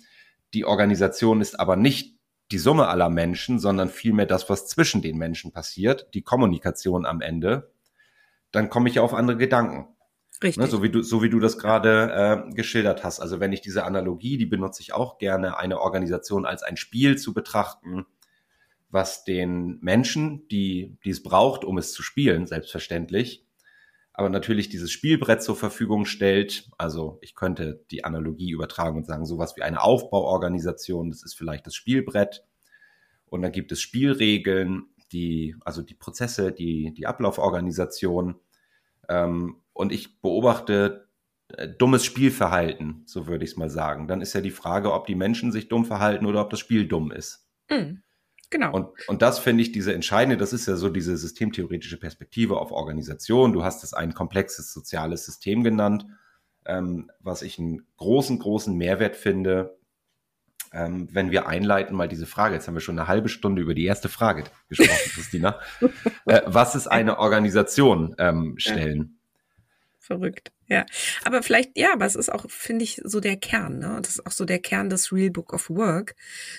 [0.54, 2.12] die Organisation ist aber nicht
[2.54, 7.20] die Summe aller Menschen, sondern vielmehr das, was zwischen den Menschen passiert, die Kommunikation am
[7.20, 7.72] Ende,
[8.52, 9.88] dann komme ich ja auf andere Gedanken.
[10.44, 10.63] Richtig.
[10.63, 13.20] Ne, so wie du, so wie du das gerade äh, geschildert hast.
[13.20, 17.18] Also wenn ich diese Analogie, die benutze ich auch gerne, eine Organisation als ein Spiel
[17.18, 18.06] zu betrachten,
[18.92, 23.48] was den Menschen, die, die es braucht, um es zu spielen, selbstverständlich,
[24.13, 26.69] aber natürlich dieses Spielbrett zur Verfügung stellt.
[26.78, 31.65] Also ich könnte die Analogie übertragen und sagen, sowas wie eine Aufbauorganisation, das ist vielleicht
[31.65, 32.43] das Spielbrett.
[33.26, 38.36] Und dann gibt es Spielregeln, die, also die Prozesse, die, die Ablauforganisation.
[39.10, 41.08] Ähm, und ich beobachte
[41.49, 44.08] äh, dummes Spielverhalten, so würde ich es mal sagen.
[44.08, 46.88] Dann ist ja die Frage, ob die Menschen sich dumm verhalten oder ob das Spiel
[46.88, 47.47] dumm ist.
[47.71, 48.04] Mhm.
[48.50, 48.74] Genau.
[48.74, 52.72] Und, und das finde ich diese entscheidende, das ist ja so diese systemtheoretische Perspektive auf
[52.72, 53.54] Organisation.
[53.54, 56.06] Du hast es ein komplexes soziales System genannt,
[56.66, 59.78] ähm, was ich einen großen, großen Mehrwert finde,
[60.72, 62.56] ähm, wenn wir einleiten mal diese Frage.
[62.56, 65.60] Jetzt haben wir schon eine halbe Stunde über die erste Frage gesprochen, Christina.
[66.26, 69.20] äh, was ist eine Organisation ähm, stellen?
[70.00, 70.52] Verrückt.
[70.74, 70.88] Ja,
[71.24, 74.00] aber vielleicht, ja, aber es ist auch, finde ich, so der Kern, ne?
[74.02, 76.16] Das ist auch so der Kern des Real Book of Work,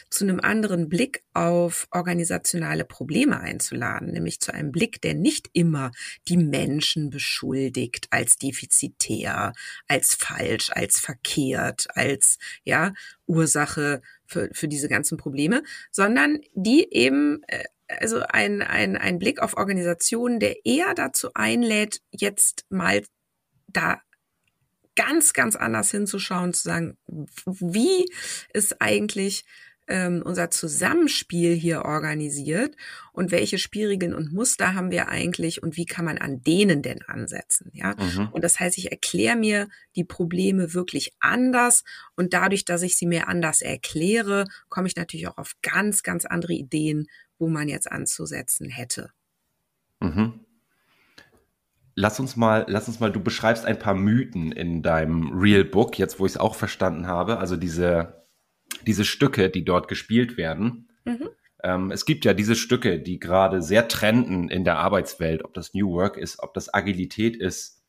[0.08, 5.90] zu einem anderen Blick auf organisationale Probleme einzuladen, nämlich zu einem Blick, der nicht immer
[6.28, 9.52] die Menschen beschuldigt als defizitär,
[9.88, 12.92] als falsch, als verkehrt, als, ja,
[13.26, 19.40] Ursache für, für diese ganzen Probleme, sondern die eben äh, also ein, ein, ein Blick
[19.40, 23.02] auf Organisationen, der eher dazu einlädt, jetzt mal
[23.76, 24.00] da
[24.96, 26.96] ganz, ganz anders hinzuschauen, zu sagen,
[27.44, 28.06] wie
[28.52, 29.44] ist eigentlich
[29.86, 32.74] ähm, unser Zusammenspiel hier organisiert
[33.12, 37.02] und welche Spielregeln und Muster haben wir eigentlich und wie kann man an denen denn
[37.02, 37.94] ansetzen, ja?
[37.94, 38.28] Mhm.
[38.32, 41.84] Und das heißt, ich erkläre mir die Probleme wirklich anders
[42.16, 46.24] und dadurch, dass ich sie mir anders erkläre, komme ich natürlich auch auf ganz, ganz
[46.24, 47.06] andere Ideen,
[47.38, 49.10] wo man jetzt anzusetzen hätte.
[50.00, 50.40] Mhm.
[51.96, 55.98] Lass uns mal, lass uns mal, du beschreibst ein paar Mythen in deinem Real Book,
[55.98, 58.24] jetzt wo ich es auch verstanden habe, also diese,
[58.86, 60.88] diese Stücke, die dort gespielt werden.
[61.04, 61.28] Mhm.
[61.62, 65.72] Ähm, es gibt ja diese Stücke, die gerade sehr trenden in der Arbeitswelt, ob das
[65.72, 67.82] New Work ist, ob das Agilität ist.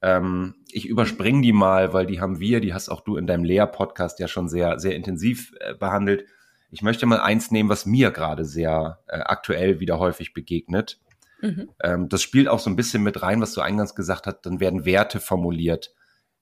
[0.00, 3.44] Ähm, ich überspringe die mal, weil die haben wir, die hast auch du in deinem
[3.44, 6.26] Lehr-Podcast ja schon sehr, sehr intensiv äh, behandelt.
[6.70, 10.98] Ich möchte mal eins nehmen, was mir gerade sehr äh, aktuell wieder häufig begegnet.
[11.42, 11.70] Mhm.
[11.82, 14.60] Ähm, das spielt auch so ein bisschen mit rein, was du eingangs gesagt hast, dann
[14.60, 15.94] werden Werte formuliert,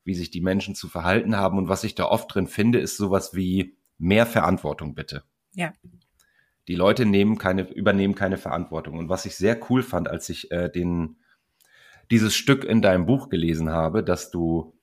[0.04, 1.58] wie sich die Menschen zu verhalten haben.
[1.58, 5.24] Und was ich da oft drin finde, ist sowas wie mehr Verantwortung bitte.
[5.54, 5.72] Ja.
[6.68, 8.98] Die Leute nehmen keine, übernehmen keine Verantwortung.
[8.98, 11.16] Und was ich sehr cool fand, als ich äh, den,
[12.10, 14.74] dieses Stück in deinem Buch gelesen habe, dass du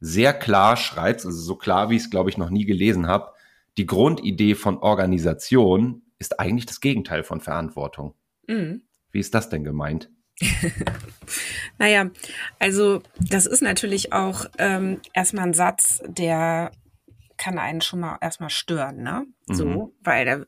[0.00, 3.32] sehr klar schreibst, also so klar, wie ich es, glaube ich, noch nie gelesen habe,
[3.76, 8.14] die Grundidee von Organisation ist eigentlich das Gegenteil von Verantwortung.
[8.46, 8.82] Mhm.
[9.14, 10.10] Wie ist das denn gemeint?
[11.78, 12.10] naja,
[12.58, 16.72] also das ist natürlich auch ähm, erstmal ein Satz, der
[17.36, 19.24] kann einen schon mal erstmal stören, ne?
[19.46, 19.54] Mhm.
[19.54, 20.44] So, weil da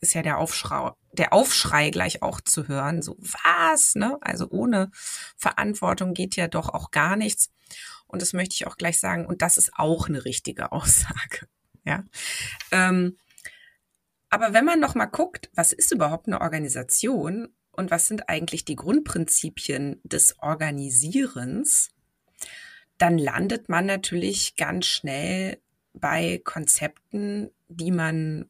[0.00, 3.02] ist ja der Aufschrei, der Aufschrei gleich auch zu hören.
[3.02, 4.18] So, was, ne?
[4.20, 4.90] Also ohne
[5.36, 7.50] Verantwortung geht ja doch auch gar nichts.
[8.08, 9.26] Und das möchte ich auch gleich sagen.
[9.26, 11.46] Und das ist auch eine richtige Aussage.
[11.84, 12.02] Ja.
[12.72, 13.16] Ähm,
[14.28, 18.64] aber wenn man noch mal guckt, was ist überhaupt eine Organisation und was sind eigentlich
[18.64, 21.90] die Grundprinzipien des Organisierens,
[22.98, 25.58] dann landet man natürlich ganz schnell
[25.94, 28.46] bei Konzepten, die man,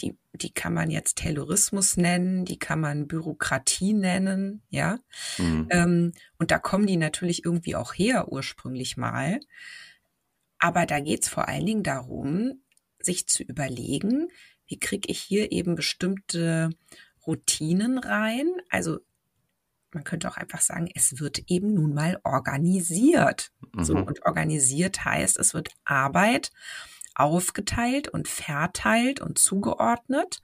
[0.00, 4.98] die, die kann man jetzt Terrorismus nennen, die kann man Bürokratie nennen, ja.
[5.38, 5.68] Mhm.
[5.70, 9.38] Ähm, und da kommen die natürlich irgendwie auch her ursprünglich mal.
[10.58, 12.62] Aber da geht es vor allen Dingen darum,
[12.98, 14.28] sich zu überlegen,
[14.66, 16.70] wie kriege ich hier eben bestimmte
[17.26, 18.48] Routinen rein.
[18.70, 18.98] Also
[19.92, 23.52] man könnte auch einfach sagen, es wird eben nun mal organisiert.
[23.72, 23.84] Mhm.
[23.84, 26.52] So, und organisiert heißt, es wird Arbeit
[27.14, 30.42] aufgeteilt und verteilt und zugeordnet.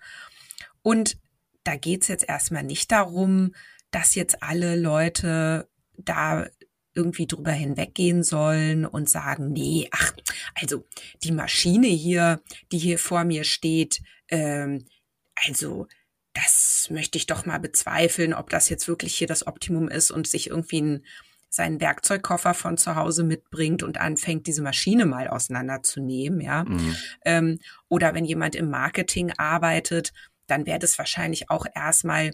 [0.80, 1.18] Und
[1.64, 3.54] da geht's jetzt erstmal nicht darum,
[3.90, 5.68] dass jetzt alle Leute
[5.98, 6.46] da
[6.94, 10.12] irgendwie drüber hinweggehen sollen und sagen, nee, ach,
[10.54, 10.86] also
[11.22, 14.86] die Maschine hier, die hier vor mir steht, ähm,
[15.34, 15.86] also
[16.34, 20.26] das möchte ich doch mal bezweifeln, ob das jetzt wirklich hier das Optimum ist und
[20.26, 21.04] sich irgendwie ein,
[21.48, 26.64] seinen Werkzeugkoffer von zu Hause mitbringt und anfängt, diese Maschine mal auseinanderzunehmen, ja.
[26.64, 26.96] Mhm.
[27.24, 27.58] Ähm,
[27.88, 30.12] oder wenn jemand im Marketing arbeitet,
[30.46, 32.30] dann wäre das wahrscheinlich auch erstmal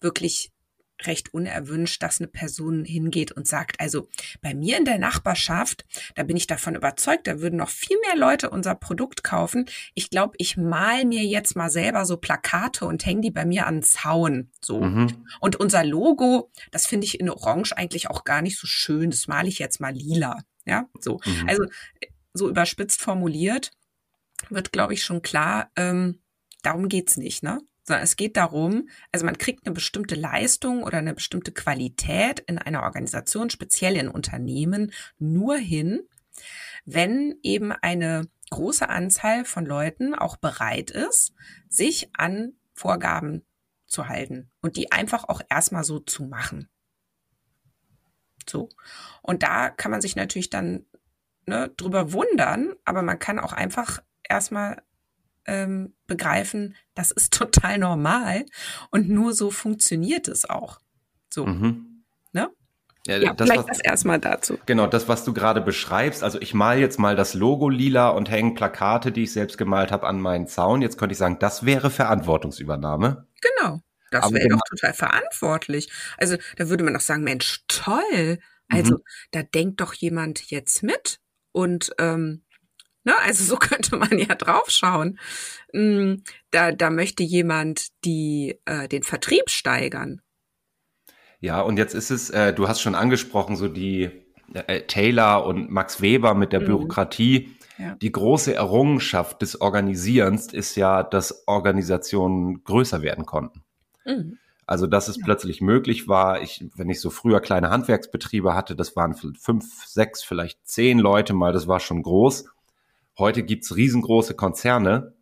[0.00, 0.52] wirklich
[1.02, 4.08] recht unerwünscht, dass eine Person hingeht und sagt, also
[4.40, 5.84] bei mir in der Nachbarschaft,
[6.14, 9.66] da bin ich davon überzeugt, da würden noch viel mehr Leute unser Produkt kaufen.
[9.94, 13.66] Ich glaube, ich mal mir jetzt mal selber so Plakate und hänge die bei mir
[13.66, 14.50] an den Zaun.
[14.60, 14.80] So.
[14.80, 15.24] Mhm.
[15.40, 19.10] Und unser Logo, das finde ich in Orange eigentlich auch gar nicht so schön.
[19.10, 20.38] Das male ich jetzt mal lila.
[20.64, 21.20] Ja, so.
[21.24, 21.48] Mhm.
[21.48, 21.64] Also
[22.34, 23.70] so überspitzt formuliert
[24.50, 26.20] wird, glaube ich, schon klar, ähm,
[26.62, 27.60] darum geht's nicht, ne?
[27.88, 32.58] Sondern es geht darum, also man kriegt eine bestimmte Leistung oder eine bestimmte Qualität in
[32.58, 36.06] einer Organisation, speziell in Unternehmen, nur hin,
[36.84, 41.32] wenn eben eine große Anzahl von Leuten auch bereit ist,
[41.68, 43.46] sich an Vorgaben
[43.86, 46.68] zu halten und die einfach auch erstmal so zu machen.
[48.46, 48.68] So.
[49.22, 50.84] Und da kann man sich natürlich dann
[51.46, 54.82] ne, drüber wundern, aber man kann auch einfach erstmal
[55.48, 58.44] ähm, begreifen, das ist total normal
[58.90, 60.78] und nur so funktioniert es auch.
[61.30, 61.46] So.
[61.46, 62.04] Mhm.
[62.32, 62.50] Ne?
[63.06, 64.58] Ja, ja das, vielleicht was, das erstmal dazu.
[64.66, 66.22] Genau, das, was du gerade beschreibst.
[66.22, 69.90] Also ich mal jetzt mal das Logo lila und hänge Plakate, die ich selbst gemalt
[69.90, 70.82] habe, an meinen Zaun.
[70.82, 73.26] Jetzt könnte ich sagen, das wäre Verantwortungsübernahme.
[73.40, 73.80] Genau.
[74.10, 75.90] Das wäre doch total verantwortlich.
[76.16, 78.38] Also da würde man doch sagen, Mensch, toll.
[78.68, 79.02] Also mhm.
[79.32, 81.20] da denkt doch jemand jetzt mit
[81.52, 82.42] und ähm,
[83.08, 83.18] Ne?
[83.24, 85.18] Also so könnte man ja draufschauen.
[85.72, 86.16] Mm,
[86.50, 90.20] da, da möchte jemand die, äh, den Vertrieb steigern.
[91.40, 94.10] Ja, und jetzt ist es, äh, du hast schon angesprochen, so die
[94.52, 96.66] äh, Taylor und Max Weber mit der mhm.
[96.66, 97.56] Bürokratie.
[97.78, 97.94] Ja.
[97.94, 103.62] Die große Errungenschaft des Organisierens ist ja, dass Organisationen größer werden konnten.
[104.04, 104.38] Mhm.
[104.66, 105.22] Also, dass es ja.
[105.24, 110.22] plötzlich möglich war, ich, wenn ich so früher kleine Handwerksbetriebe hatte, das waren fünf, sechs,
[110.22, 112.46] vielleicht zehn Leute mal, das war schon groß.
[113.18, 115.14] Heute gibt's riesengroße Konzerne,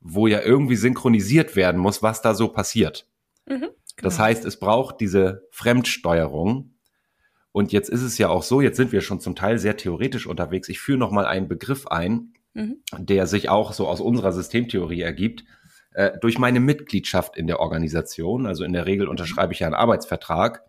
[0.00, 3.08] wo ja irgendwie synchronisiert werden muss, was da so passiert.
[3.46, 3.72] Mhm, genau.
[3.96, 6.74] Das heißt, es braucht diese Fremdsteuerung.
[7.50, 10.26] Und jetzt ist es ja auch so, jetzt sind wir schon zum Teil sehr theoretisch
[10.26, 10.68] unterwegs.
[10.68, 12.76] Ich führe noch mal einen Begriff ein, mhm.
[12.96, 15.44] der sich auch so aus unserer Systemtheorie ergibt.
[15.92, 19.74] Äh, durch meine Mitgliedschaft in der Organisation, also in der Regel unterschreibe ich ja einen
[19.74, 20.62] Arbeitsvertrag,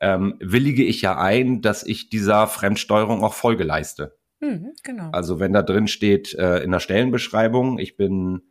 [0.00, 4.18] ähm, willige ich ja ein, dass ich dieser Fremdsteuerung auch Folge leiste.
[4.42, 5.10] Mhm, genau.
[5.12, 8.42] Also wenn da drin steht äh, in der Stellenbeschreibung, ich bin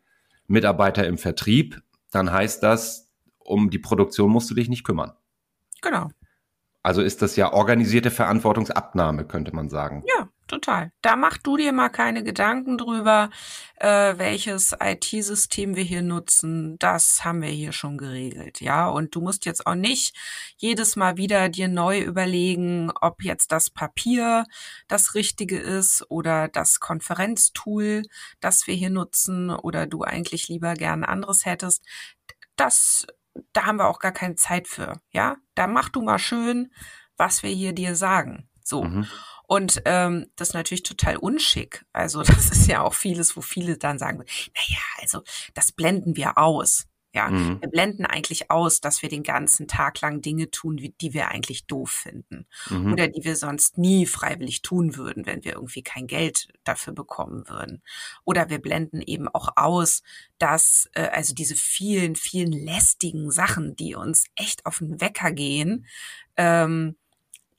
[0.47, 1.81] Mitarbeiter im Vertrieb,
[2.11, 5.11] dann heißt das, um die Produktion musst du dich nicht kümmern.
[5.81, 6.09] Genau.
[6.81, 10.03] Also ist das ja organisierte Verantwortungsabnahme, könnte man sagen.
[10.07, 10.91] Ja, total.
[11.01, 13.29] Da mach du dir mal keine Gedanken drüber,
[13.77, 16.77] äh, welches IT-System wir hier nutzen.
[16.77, 18.87] Das haben wir hier schon geregelt, ja.
[18.87, 20.15] Und du musst jetzt auch nicht
[20.57, 24.45] jedes Mal wieder dir neu überlegen, ob jetzt das Papier
[24.87, 28.03] das Richtige ist oder das Konferenztool,
[28.39, 31.83] das wir hier nutzen oder du eigentlich lieber gern anderes hättest.
[32.55, 33.07] Das
[33.53, 35.37] da haben wir auch gar keine Zeit für, ja.
[35.55, 36.71] Da mach du mal schön,
[37.17, 38.49] was wir hier dir sagen.
[38.63, 38.83] So.
[38.83, 39.07] Mhm.
[39.51, 41.83] Und ähm, das ist natürlich total unschick.
[41.91, 45.23] Also das ist ja auch vieles, wo viele dann sagen, naja, also
[45.53, 46.87] das blenden wir aus.
[47.13, 47.59] Ja, mhm.
[47.59, 51.67] wir blenden eigentlich aus, dass wir den ganzen Tag lang Dinge tun, die wir eigentlich
[51.67, 52.93] doof finden mhm.
[52.93, 57.49] oder die wir sonst nie freiwillig tun würden, wenn wir irgendwie kein Geld dafür bekommen
[57.49, 57.83] würden.
[58.23, 60.01] Oder wir blenden eben auch aus,
[60.37, 65.87] dass äh, also diese vielen, vielen lästigen Sachen, die uns echt auf den Wecker gehen,
[66.37, 66.95] ähm,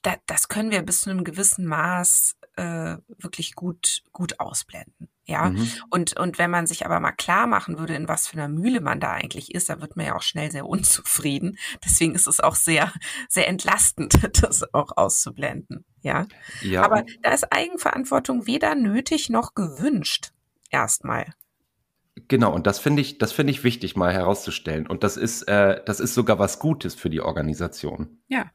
[0.02, 5.08] da, das können wir bis zu einem gewissen Maß äh, wirklich gut, gut ausblenden.
[5.24, 5.50] Ja.
[5.50, 5.68] Mhm.
[5.90, 8.80] Und, und wenn man sich aber mal klar machen würde, in was für einer Mühle
[8.80, 11.58] man da eigentlich ist, da wird man ja auch schnell sehr unzufrieden.
[11.84, 12.92] Deswegen ist es auch sehr,
[13.28, 15.84] sehr entlastend, das auch auszublenden.
[16.02, 16.26] Ja.
[16.60, 16.82] ja.
[16.82, 20.32] Aber da ist Eigenverantwortung weder nötig noch gewünscht.
[20.70, 21.34] Erstmal.
[22.28, 24.86] Genau, und das finde ich, das finde ich wichtig, mal herauszustellen.
[24.86, 28.18] Und das ist, äh, das ist sogar was Gutes für die Organisation.
[28.28, 28.50] Ja.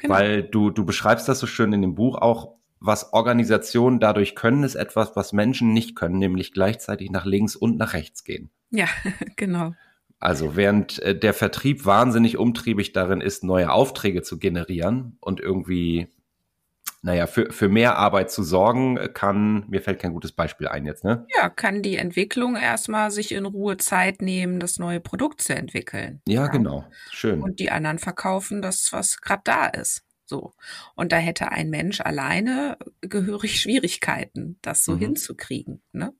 [0.00, 0.14] Genau.
[0.14, 4.64] Weil du, du beschreibst das so schön in dem Buch auch, was Organisationen dadurch können,
[4.64, 8.50] ist etwas, was Menschen nicht können, nämlich gleichzeitig nach links und nach rechts gehen.
[8.70, 8.86] Ja,
[9.36, 9.74] genau.
[10.18, 16.08] Also während äh, der Vertrieb wahnsinnig umtriebig darin ist, neue Aufträge zu generieren und irgendwie
[17.02, 21.02] naja, für, für mehr Arbeit zu sorgen, kann, mir fällt kein gutes Beispiel ein jetzt,
[21.02, 21.26] ne?
[21.36, 26.20] Ja, kann die Entwicklung erstmal sich in Ruhe Zeit nehmen, das neue Produkt zu entwickeln.
[26.28, 26.46] Ja, ja.
[26.48, 26.84] genau.
[27.10, 27.40] Schön.
[27.40, 30.04] Und die anderen verkaufen das, was gerade da ist.
[30.26, 30.52] So.
[30.94, 34.98] Und da hätte ein Mensch alleine gehörig Schwierigkeiten, das so mhm.
[34.98, 35.82] hinzukriegen.
[35.92, 36.12] Ne?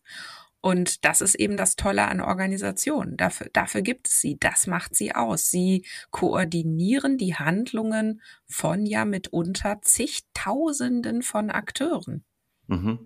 [0.63, 3.17] Und das ist eben das Tolle an Organisationen.
[3.17, 4.37] Dafür, dafür gibt es sie.
[4.39, 5.51] Das macht sie aus.
[5.51, 12.25] Sie koordinieren die Handlungen von ja mitunter zigtausenden von Akteuren.
[12.67, 12.99] Mhm.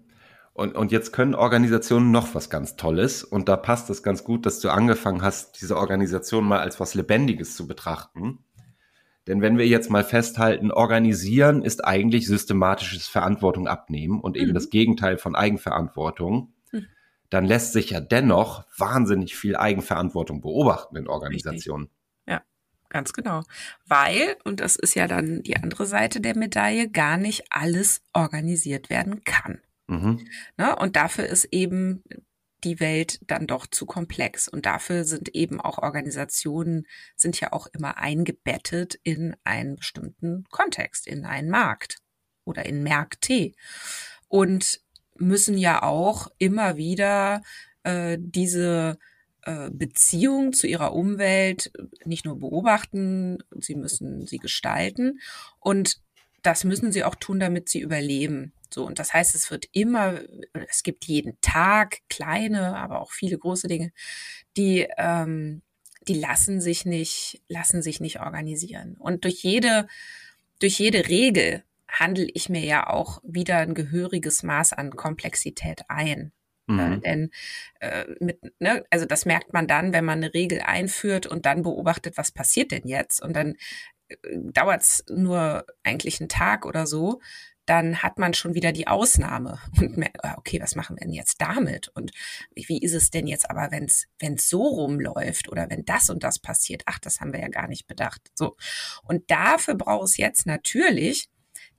[0.53, 3.25] Und, und jetzt können Organisationen noch was ganz Tolles.
[3.25, 6.95] Und da passt es ganz gut, dass du angefangen hast, diese Organisation mal als was
[6.95, 8.39] Lebendiges zu betrachten.
[9.27, 14.55] Denn wenn wir jetzt mal festhalten, organisieren ist eigentlich systematisches Verantwortung abnehmen und eben mhm.
[14.55, 16.54] das Gegenteil von Eigenverantwortung
[17.35, 21.85] dann lässt sich ja dennoch wahnsinnig viel Eigenverantwortung beobachten in Organisationen.
[21.85, 22.28] Richtig.
[22.28, 22.43] Ja,
[22.89, 23.43] ganz genau.
[23.87, 28.89] Weil, und das ist ja dann die andere Seite der Medaille, gar nicht alles organisiert
[28.89, 29.61] werden kann.
[29.89, 30.26] Mhm.
[30.57, 30.76] Ne?
[30.76, 32.05] Und dafür ist eben
[32.62, 34.47] die Welt dann doch zu komplex.
[34.47, 41.09] Und dafür sind eben auch Organisationen, sind ja auch immer eingebettet in einen bestimmten Kontext,
[41.09, 41.99] in einen Markt
[42.45, 43.53] oder in Märkte.
[44.28, 44.84] Und
[45.17, 47.43] müssen ja auch immer wieder
[47.83, 48.99] äh, diese
[49.43, 51.71] äh, Beziehung zu ihrer Umwelt
[52.05, 55.21] nicht nur beobachten, sie müssen sie gestalten
[55.61, 56.01] und
[56.43, 58.53] das müssen sie auch tun, damit sie überleben.
[58.71, 60.21] So, und das heißt, es wird immer,
[60.69, 63.93] es gibt jeden Tag kleine, aber auch viele große Dinge,
[64.57, 65.62] die, ähm,
[66.07, 68.97] die lassen sich nicht, lassen sich nicht organisieren.
[68.99, 69.87] Und durch jede,
[70.59, 71.65] durch jede Regel,
[71.99, 76.33] handle ich mir ja auch wieder ein gehöriges Maß an Komplexität ein.
[76.67, 76.79] Mhm.
[76.79, 77.31] Äh, denn
[77.81, 81.63] äh, mit, ne, also das merkt man dann, wenn man eine Regel einführt und dann
[81.63, 83.23] beobachtet, was passiert denn jetzt?
[83.23, 83.55] Und dann
[84.09, 87.21] äh, dauert es nur eigentlich einen Tag oder so,
[87.67, 91.15] dann hat man schon wieder die Ausnahme und merkt, ah, okay, was machen wir denn
[91.15, 91.89] jetzt damit?
[91.89, 92.13] Und
[92.55, 96.39] wie ist es denn jetzt aber, wenn es so rumläuft oder wenn das und das
[96.39, 96.83] passiert?
[96.87, 98.21] Ach, das haben wir ja gar nicht bedacht.
[98.35, 98.57] So.
[99.03, 101.29] Und dafür braucht es jetzt natürlich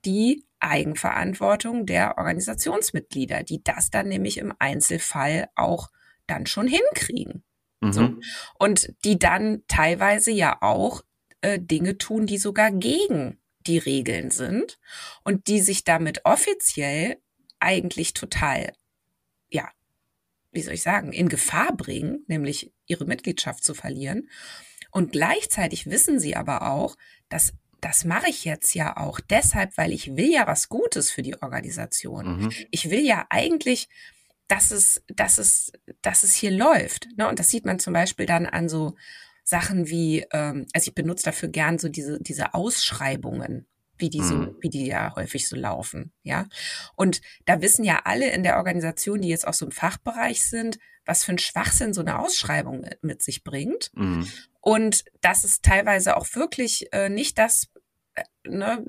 [0.04, 5.90] die Eigenverantwortung der Organisationsmitglieder, die das dann nämlich im Einzelfall auch
[6.26, 7.44] dann schon hinkriegen.
[7.80, 7.92] Mhm.
[7.92, 8.14] So.
[8.58, 11.02] Und die dann teilweise ja auch
[11.40, 14.78] äh, Dinge tun, die sogar gegen die Regeln sind
[15.24, 17.18] und die sich damit offiziell
[17.58, 18.72] eigentlich total,
[19.50, 19.68] ja,
[20.52, 24.28] wie soll ich sagen, in Gefahr bringen, nämlich ihre Mitgliedschaft zu verlieren.
[24.90, 26.96] Und gleichzeitig wissen sie aber auch,
[27.28, 27.52] dass
[27.86, 31.40] das mache ich jetzt ja auch deshalb, weil ich will ja was Gutes für die
[31.40, 32.40] Organisation.
[32.40, 32.52] Mhm.
[32.72, 33.88] Ich will ja eigentlich,
[34.48, 35.70] dass es, dass es,
[36.02, 37.06] dass es hier läuft.
[37.16, 37.28] Ne?
[37.28, 38.96] Und das sieht man zum Beispiel dann an so
[39.44, 43.68] Sachen wie, ähm, also ich benutze dafür gern so diese, diese Ausschreibungen
[43.98, 44.56] wie die so, mhm.
[44.60, 46.48] wie die ja häufig so laufen, ja.
[46.96, 50.78] Und da wissen ja alle in der Organisation, die jetzt auch so im Fachbereich sind,
[51.06, 53.90] was für ein Schwachsinn so eine Ausschreibung mit sich bringt.
[53.94, 54.28] Mhm.
[54.60, 57.68] Und dass es teilweise auch wirklich äh, nicht das
[58.48, 58.84] ne,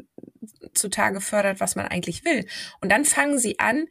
[0.73, 2.45] zutage fördert, was man eigentlich will.
[2.81, 3.87] Und dann fangen sie an,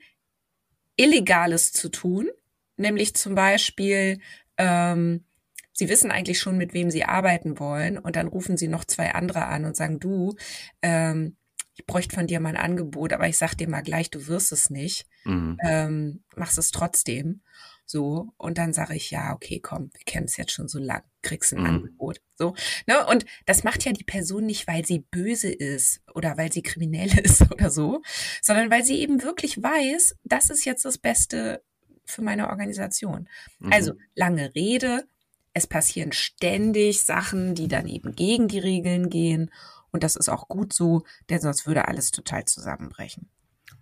[0.97, 2.29] Illegales zu tun,
[2.77, 4.19] nämlich zum Beispiel,
[4.57, 5.25] ähm,
[5.73, 9.13] sie wissen eigentlich schon, mit wem sie arbeiten wollen, und dann rufen sie noch zwei
[9.13, 10.37] andere an und sagen, du,
[10.81, 11.37] ähm,
[11.75, 14.51] ich bräuchte von dir mal ein Angebot, aber ich sag dir mal gleich, du wirst
[14.53, 15.07] es nicht.
[15.25, 15.59] Mhm.
[15.63, 17.43] Ähm, machst es trotzdem.
[17.89, 21.05] So, und dann sage ich, ja, okay, komm, wir kennen es jetzt schon so lang,
[21.23, 21.67] kriegst ein mhm.
[21.67, 22.21] Angebot.
[22.35, 22.57] So,
[22.89, 23.07] ne?
[23.07, 27.17] Und das macht ja die Person nicht, weil sie böse ist oder weil sie kriminell
[27.25, 28.03] ist oder so,
[28.43, 31.63] sondern weil sie eben wirklich weiß, das ist jetzt das Beste
[32.05, 33.29] für meine Organisation.
[33.61, 33.73] Mhm.
[33.73, 35.07] Also, lange Rede,
[35.55, 39.53] es passieren ständig Sachen, die dann eben gegen die Regeln gehen.
[39.93, 43.31] Und das ist auch gut so, denn sonst würde alles total zusammenbrechen.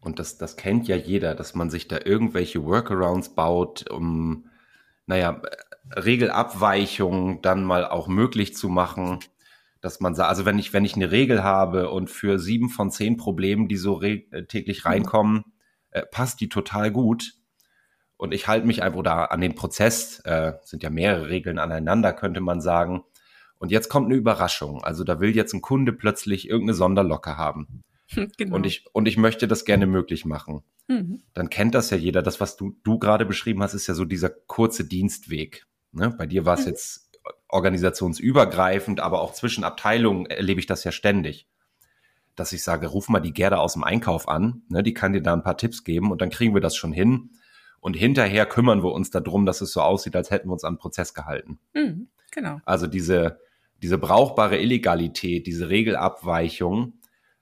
[0.04, 4.50] Und das, das kennt ja jeder, dass man sich da irgendwelche Workarounds baut, um,
[5.06, 5.40] naja,
[5.96, 9.20] Regelabweichungen dann mal auch möglich zu machen.
[9.80, 12.90] Dass man sagt, also wenn ich, wenn ich eine Regel habe und für sieben von
[12.90, 14.90] zehn Problemen, die so täglich mhm.
[14.90, 15.44] reinkommen,
[15.90, 17.32] äh, passt die total gut.
[18.16, 22.12] Und ich halte mich einfach da an den Prozess, äh, sind ja mehrere Regeln aneinander,
[22.12, 23.04] könnte man sagen.
[23.58, 24.84] Und jetzt kommt eine Überraschung.
[24.84, 27.82] Also da will jetzt ein Kunde plötzlich irgendeine Sonderlocke haben.
[28.36, 28.56] Genau.
[28.56, 30.62] Und, ich, und ich möchte das gerne möglich machen.
[30.88, 31.22] Mhm.
[31.32, 32.22] Dann kennt das ja jeder.
[32.22, 35.66] Das, was du, du gerade beschrieben hast, ist ja so dieser kurze Dienstweg.
[35.92, 36.10] Ne?
[36.16, 36.72] Bei dir war es mhm.
[36.72, 37.10] jetzt
[37.48, 41.48] organisationsübergreifend, aber auch zwischen Abteilungen erlebe ich das ja ständig.
[42.36, 44.82] Dass ich sage, ruf mal die Gerda aus dem Einkauf an, ne?
[44.82, 47.30] die kann dir da ein paar Tipps geben und dann kriegen wir das schon hin.
[47.80, 50.74] Und hinterher kümmern wir uns darum, dass es so aussieht, als hätten wir uns an
[50.74, 51.58] den Prozess gehalten.
[51.74, 52.60] Mhm, genau.
[52.64, 53.38] Also diese,
[53.82, 56.94] diese brauchbare Illegalität, diese Regelabweichung,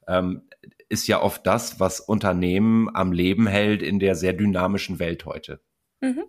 [0.09, 0.49] ähm,
[0.89, 5.61] ist ja oft das, was Unternehmen am Leben hält in der sehr dynamischen Welt heute.
[6.01, 6.25] Mhm.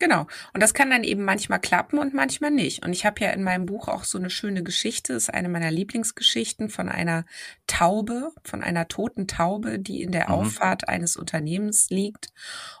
[0.00, 0.26] Genau.
[0.54, 2.82] Und das kann dann eben manchmal klappen und manchmal nicht.
[2.84, 5.70] Und ich habe ja in meinem Buch auch so eine schöne Geschichte, ist eine meiner
[5.70, 7.26] Lieblingsgeschichten von einer
[7.66, 10.34] Taube, von einer toten Taube, die in der mhm.
[10.34, 12.32] Auffahrt eines Unternehmens liegt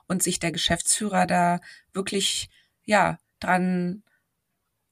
[0.08, 1.60] und sich der Geschäftsführer da
[1.92, 2.48] wirklich,
[2.84, 4.02] ja, dran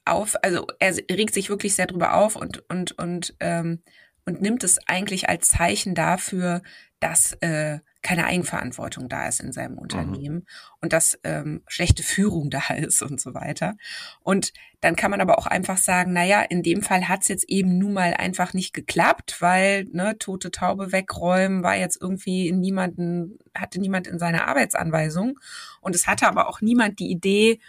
[0.05, 3.83] auf, also er regt sich wirklich sehr drüber auf und, und, und, ähm,
[4.29, 6.61] und nimmt es eigentlich als Zeichen dafür,
[7.01, 9.79] dass äh, keine Eigenverantwortung da ist in seinem mhm.
[9.79, 10.47] Unternehmen mhm.
[10.83, 13.79] und dass ähm, schlechte Führung da ist und so weiter.
[14.21, 14.53] Und
[14.83, 17.79] dann kann man aber auch einfach sagen, naja, in dem Fall hat es jetzt eben
[17.79, 23.81] nun mal einfach nicht geklappt, weil ne, tote Taube wegräumen war jetzt irgendwie niemanden, hatte
[23.81, 25.41] niemand in seiner Arbeitsanweisung.
[25.81, 27.61] Und es hatte aber auch niemand die Idee,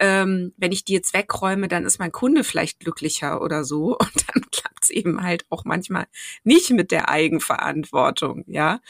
[0.00, 3.96] ähm, wenn ich die jetzt wegräume, dann ist mein Kunde vielleicht glücklicher oder so.
[3.98, 6.06] Und dann klappt es eben halt auch manchmal
[6.44, 8.80] nicht mit der Eigenverantwortung, ja.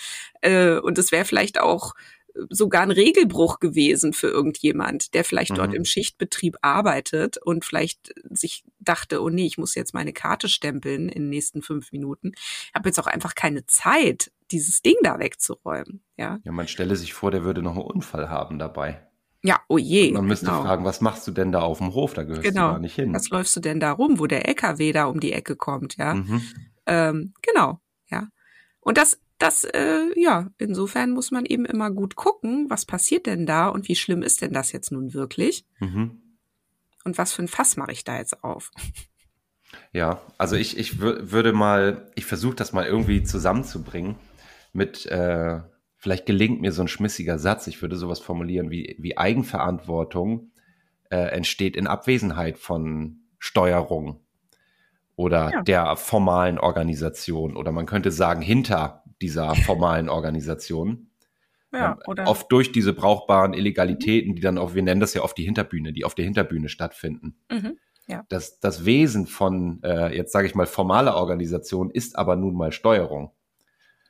[0.41, 1.95] Äh, und es wäre vielleicht auch
[2.51, 5.57] sogar ein Regelbruch gewesen für irgendjemand, der vielleicht mhm.
[5.57, 10.49] dort im Schichtbetrieb arbeitet und vielleicht sich dachte, oh nee, ich muss jetzt meine Karte
[10.49, 12.33] stempeln in den nächsten fünf Minuten.
[12.35, 16.03] Ich habe jetzt auch einfach keine Zeit, dieses Ding da wegzuräumen.
[16.17, 19.08] Ja, ja man stelle sich vor, der würde noch einen Unfall haben dabei.
[19.43, 20.13] Ja, oh je.
[20.13, 20.63] man müsste genau.
[20.63, 22.13] fragen, was machst du denn da auf dem Hof?
[22.15, 22.69] Da gehörst genau.
[22.69, 23.15] du gar nicht hin.
[23.15, 26.15] Was läufst du denn da rum, wo der LKW da um die Ecke kommt, ja?
[26.15, 26.43] Mhm.
[26.87, 27.81] Ähm, genau,
[28.11, 28.29] ja.
[28.81, 33.47] Und das, das, äh, ja, insofern muss man eben immer gut gucken, was passiert denn
[33.47, 35.65] da und wie schlimm ist denn das jetzt nun wirklich?
[35.79, 36.21] Mhm.
[37.05, 38.71] Und was für ein Fass mache ich da jetzt auf?
[39.93, 44.17] Ja, also ich, ich würde mal, ich versuche das mal irgendwie zusammenzubringen
[44.73, 45.61] mit äh,
[45.99, 50.53] vielleicht gelingt mir so ein schmissiger Satz, ich würde sowas formulieren wie, wie Eigenverantwortung
[51.11, 54.21] äh, entsteht in Abwesenheit von Steuerung
[55.17, 55.63] oder ja.
[55.63, 61.11] der formalen Organisation oder man könnte sagen hinter dieser formalen Organisation.
[61.73, 65.23] Ja, ähm, oder oft durch diese brauchbaren Illegalitäten, die dann auch, wir nennen das ja
[65.23, 67.37] oft die Hinterbühne, die auf der Hinterbühne stattfinden.
[67.51, 67.77] Mhm,
[68.07, 68.25] ja.
[68.29, 72.73] das, das Wesen von, äh, jetzt sage ich mal, formaler Organisation ist aber nun mal
[72.73, 73.33] Steuerung.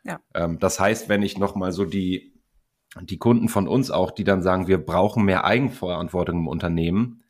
[0.09, 0.21] Ja.
[0.35, 2.35] Ähm, das heißt, wenn ich nochmal so die,
[3.01, 7.23] die Kunden von uns auch, die dann sagen, wir brauchen mehr Eigenverantwortung im Unternehmen,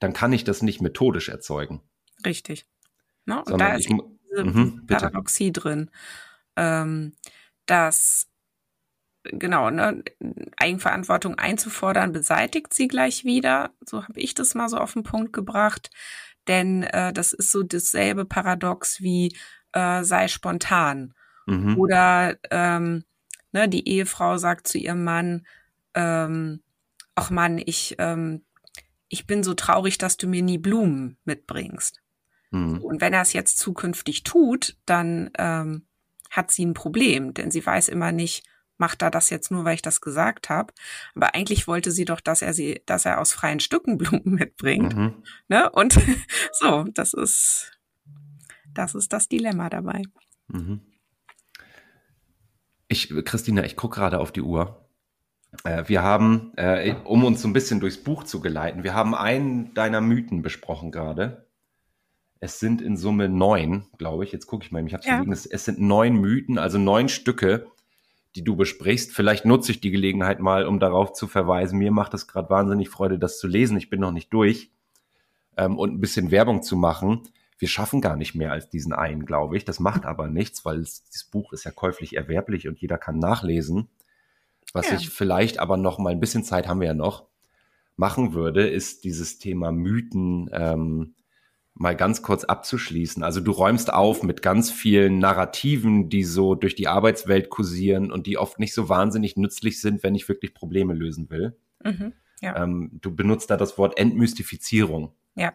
[0.00, 1.82] dann kann ich das nicht methodisch erzeugen.
[2.26, 2.66] Richtig.
[3.26, 3.38] Ne?
[3.38, 3.96] Und Sondern da ist ich,
[4.28, 5.90] diese mh, Paradoxie drin,
[6.56, 7.12] ähm,
[7.66, 8.26] dass
[9.22, 10.02] genau, ne,
[10.56, 13.70] Eigenverantwortung einzufordern, beseitigt sie gleich wieder.
[13.84, 15.90] So habe ich das mal so auf den Punkt gebracht.
[16.48, 19.36] Denn äh, das ist so dasselbe Paradox wie
[19.72, 21.14] äh, sei spontan.
[21.50, 21.78] Mhm.
[21.78, 23.04] Oder ähm,
[23.52, 25.46] ne, die Ehefrau sagt zu ihrem Mann,
[25.94, 26.62] ähm,
[27.14, 28.42] ach Mann, ich, ähm,
[29.08, 32.00] ich bin so traurig, dass du mir nie Blumen mitbringst.
[32.50, 32.78] Mhm.
[32.78, 35.86] Und wenn er es jetzt zukünftig tut, dann ähm,
[36.30, 38.46] hat sie ein Problem, denn sie weiß immer nicht,
[38.78, 40.72] macht er das jetzt nur, weil ich das gesagt habe.
[41.14, 44.96] Aber eigentlich wollte sie doch, dass er sie, dass er aus freien Stücken Blumen mitbringt.
[44.96, 45.22] Mhm.
[45.48, 45.68] Ne?
[45.70, 45.98] Und
[46.52, 47.72] so, das ist,
[48.72, 50.02] das ist das Dilemma dabei.
[50.48, 50.80] Mhm.
[52.90, 54.84] Ich, Christina, ich gucke gerade auf die Uhr.
[55.62, 59.14] Äh, wir haben, äh, um uns so ein bisschen durchs Buch zu geleiten, wir haben
[59.14, 61.46] einen deiner Mythen besprochen gerade.
[62.40, 64.32] Es sind in Summe neun, glaube ich.
[64.32, 65.22] Jetzt gucke ich mal, ich habe ja.
[65.30, 67.68] es, es sind neun Mythen, also neun Stücke,
[68.34, 69.12] die du besprichst.
[69.12, 71.78] Vielleicht nutze ich die Gelegenheit mal, um darauf zu verweisen.
[71.78, 73.76] Mir macht es gerade wahnsinnig Freude, das zu lesen.
[73.76, 74.72] Ich bin noch nicht durch.
[75.56, 77.22] Ähm, und ein bisschen Werbung zu machen
[77.60, 79.66] wir schaffen gar nicht mehr als diesen einen, glaube ich.
[79.66, 83.18] Das macht aber nichts, weil es, das Buch ist ja käuflich erwerblich und jeder kann
[83.18, 83.88] nachlesen.
[84.72, 84.96] Was ja.
[84.96, 87.26] ich vielleicht aber noch mal ein bisschen Zeit haben wir ja noch
[87.96, 91.14] machen würde, ist dieses Thema Mythen ähm,
[91.74, 93.22] mal ganz kurz abzuschließen.
[93.22, 98.26] Also du räumst auf mit ganz vielen Narrativen, die so durch die Arbeitswelt kursieren und
[98.26, 101.58] die oft nicht so wahnsinnig nützlich sind, wenn ich wirklich Probleme lösen will.
[101.84, 102.62] Mhm, ja.
[102.62, 105.12] ähm, du benutzt da das Wort Entmystifizierung.
[105.34, 105.52] Ja.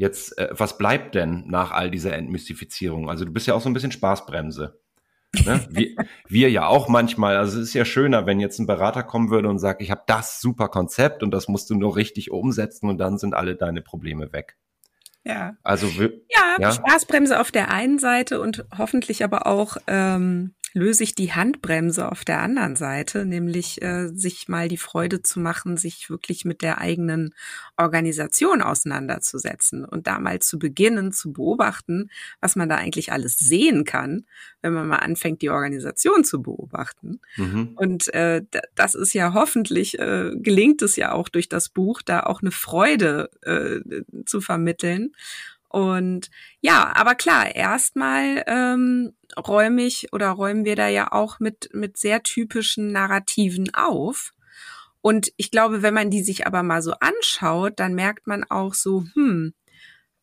[0.00, 3.10] Jetzt, äh, was bleibt denn nach all dieser Entmystifizierung?
[3.10, 4.80] Also du bist ja auch so ein bisschen Spaßbremse.
[5.44, 5.66] Ne?
[5.70, 5.94] Wir,
[6.26, 7.36] wir ja auch manchmal.
[7.36, 10.02] Also es ist ja schöner, wenn jetzt ein Berater kommen würde und sagt, ich habe
[10.06, 13.82] das super Konzept und das musst du nur richtig umsetzen und dann sind alle deine
[13.82, 14.56] Probleme weg.
[15.22, 15.56] Ja.
[15.62, 16.08] Also ja,
[16.58, 22.10] ja, Spaßbremse auf der einen Seite und hoffentlich aber auch ähm, löse ich die Handbremse
[22.10, 26.62] auf der anderen Seite, nämlich äh, sich mal die Freude zu machen, sich wirklich mit
[26.62, 27.34] der eigenen
[27.76, 32.10] Organisation auseinanderzusetzen und da mal zu beginnen zu beobachten,
[32.40, 34.26] was man da eigentlich alles sehen kann,
[34.62, 37.20] wenn man mal anfängt, die Organisation zu beobachten.
[37.36, 37.72] Mhm.
[37.76, 38.42] Und äh,
[38.74, 42.52] das ist ja hoffentlich, äh, gelingt es ja auch durch das Buch, da auch eine
[42.52, 43.80] Freude äh,
[44.24, 45.12] zu vermitteln.
[45.68, 51.70] Und ja, aber klar, erstmal ähm, räume ich oder räumen wir da ja auch mit,
[51.72, 54.32] mit sehr typischen Narrativen auf.
[55.00, 58.74] Und ich glaube, wenn man die sich aber mal so anschaut, dann merkt man auch
[58.74, 59.54] so, hm,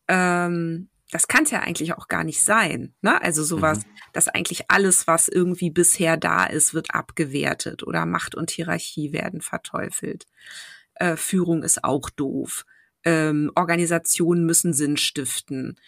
[0.08, 2.94] ähm, das kann es ja eigentlich auch gar nicht sein.
[3.00, 3.20] Ne?
[3.22, 3.90] Also sowas, mhm.
[4.12, 9.40] dass eigentlich alles, was irgendwie bisher da ist, wird abgewertet oder Macht und Hierarchie werden
[9.40, 10.26] verteufelt.
[10.94, 12.64] Äh, Führung ist auch doof.
[13.04, 15.78] Ähm, Organisationen müssen Sinn stiften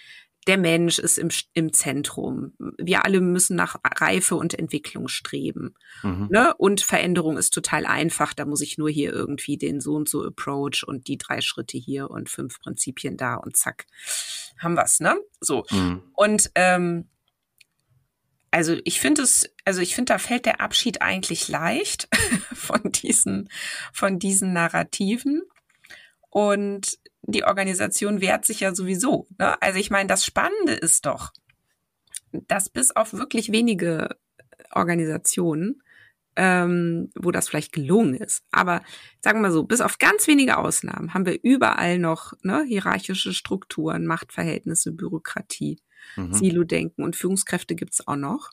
[0.47, 2.55] der Mensch ist im, im Zentrum.
[2.79, 5.75] Wir alle müssen nach Reife und Entwicklung streben.
[6.03, 6.29] Mhm.
[6.31, 6.55] Ne?
[6.57, 8.33] Und Veränderung ist total einfach.
[8.33, 11.77] Da muss ich nur hier irgendwie den so und so Approach und die drei Schritte
[11.77, 13.87] hier und fünf Prinzipien da und zack,
[14.59, 15.17] haben wir's, ne?
[15.41, 15.65] So.
[15.71, 16.03] Mhm.
[16.15, 17.09] Und ähm,
[18.51, 22.09] also ich finde es, also ich finde, da fällt der Abschied eigentlich leicht
[22.55, 23.51] von diesen,
[23.93, 25.43] von diesen Narrativen.
[26.31, 29.27] Und die Organisation wehrt sich ja sowieso.
[29.39, 29.61] Ne?
[29.63, 31.33] Also ich meine, das Spannende ist doch,
[32.33, 34.17] dass bis auf wirklich wenige
[34.73, 35.83] Organisationen,
[36.37, 38.83] ähm, wo das vielleicht gelungen ist, aber
[39.21, 43.35] sagen wir mal so, bis auf ganz wenige Ausnahmen haben wir überall noch ne, hierarchische
[43.35, 45.81] Strukturen, Machtverhältnisse, Bürokratie,
[46.17, 46.33] mhm.
[46.33, 48.51] Silo-Denken und Führungskräfte gibt's auch noch.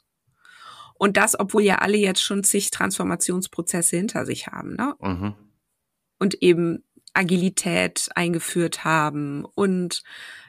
[0.96, 4.76] Und das, obwohl ja alle jetzt schon zig Transformationsprozesse hinter sich haben.
[4.76, 4.96] Ne?
[5.00, 5.36] Mhm.
[6.18, 6.84] Und eben
[7.18, 10.04] Agilität eingeführt haben und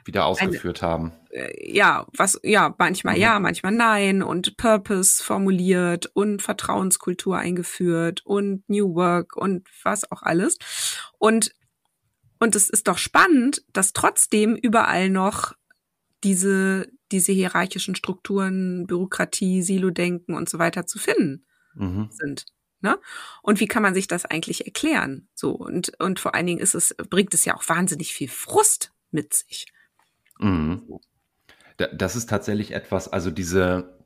[0.05, 1.11] wieder ausgeführt eine, haben.
[1.31, 3.21] Äh, ja, was ja, manchmal mhm.
[3.21, 10.23] ja, manchmal nein und Purpose formuliert und Vertrauenskultur eingeführt und New Work und was auch
[10.23, 10.57] alles.
[11.17, 11.53] Und
[12.41, 15.53] und es ist doch spannend, dass trotzdem überall noch
[16.23, 22.09] diese diese hierarchischen Strukturen, Bürokratie, Silo-Denken und so weiter zu finden mhm.
[22.11, 22.45] sind.
[22.81, 22.97] Ne?
[23.41, 25.27] Und wie kann man sich das eigentlich erklären?
[25.35, 28.93] So und und vor allen Dingen ist es bringt es ja auch wahnsinnig viel Frust
[29.11, 29.67] mit sich.
[30.39, 30.99] Mhm.
[31.93, 33.97] Das ist tatsächlich etwas, also diese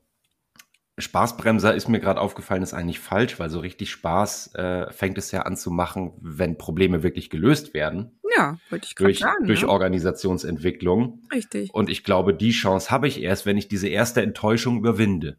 [0.96, 5.32] Spaßbremser ist mir gerade aufgefallen, ist eigentlich falsch, weil so richtig Spaß äh, fängt es
[5.32, 8.20] ja an zu machen, wenn Probleme wirklich gelöst werden.
[8.36, 9.46] Ja, wollte ich durch, sagen.
[9.46, 9.68] Durch ja.
[9.68, 11.22] Organisationsentwicklung.
[11.32, 11.74] Richtig.
[11.74, 15.36] Und ich glaube, die Chance habe ich erst, wenn ich diese erste Enttäuschung überwinde.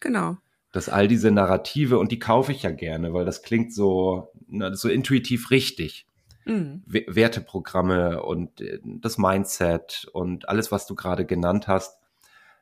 [0.00, 0.38] Genau
[0.78, 4.72] dass all diese Narrative, und die kaufe ich ja gerne, weil das klingt so, na,
[4.76, 6.06] so intuitiv richtig.
[6.44, 6.84] Mhm.
[6.86, 11.98] Werteprogramme und äh, das Mindset und alles, was du gerade genannt hast.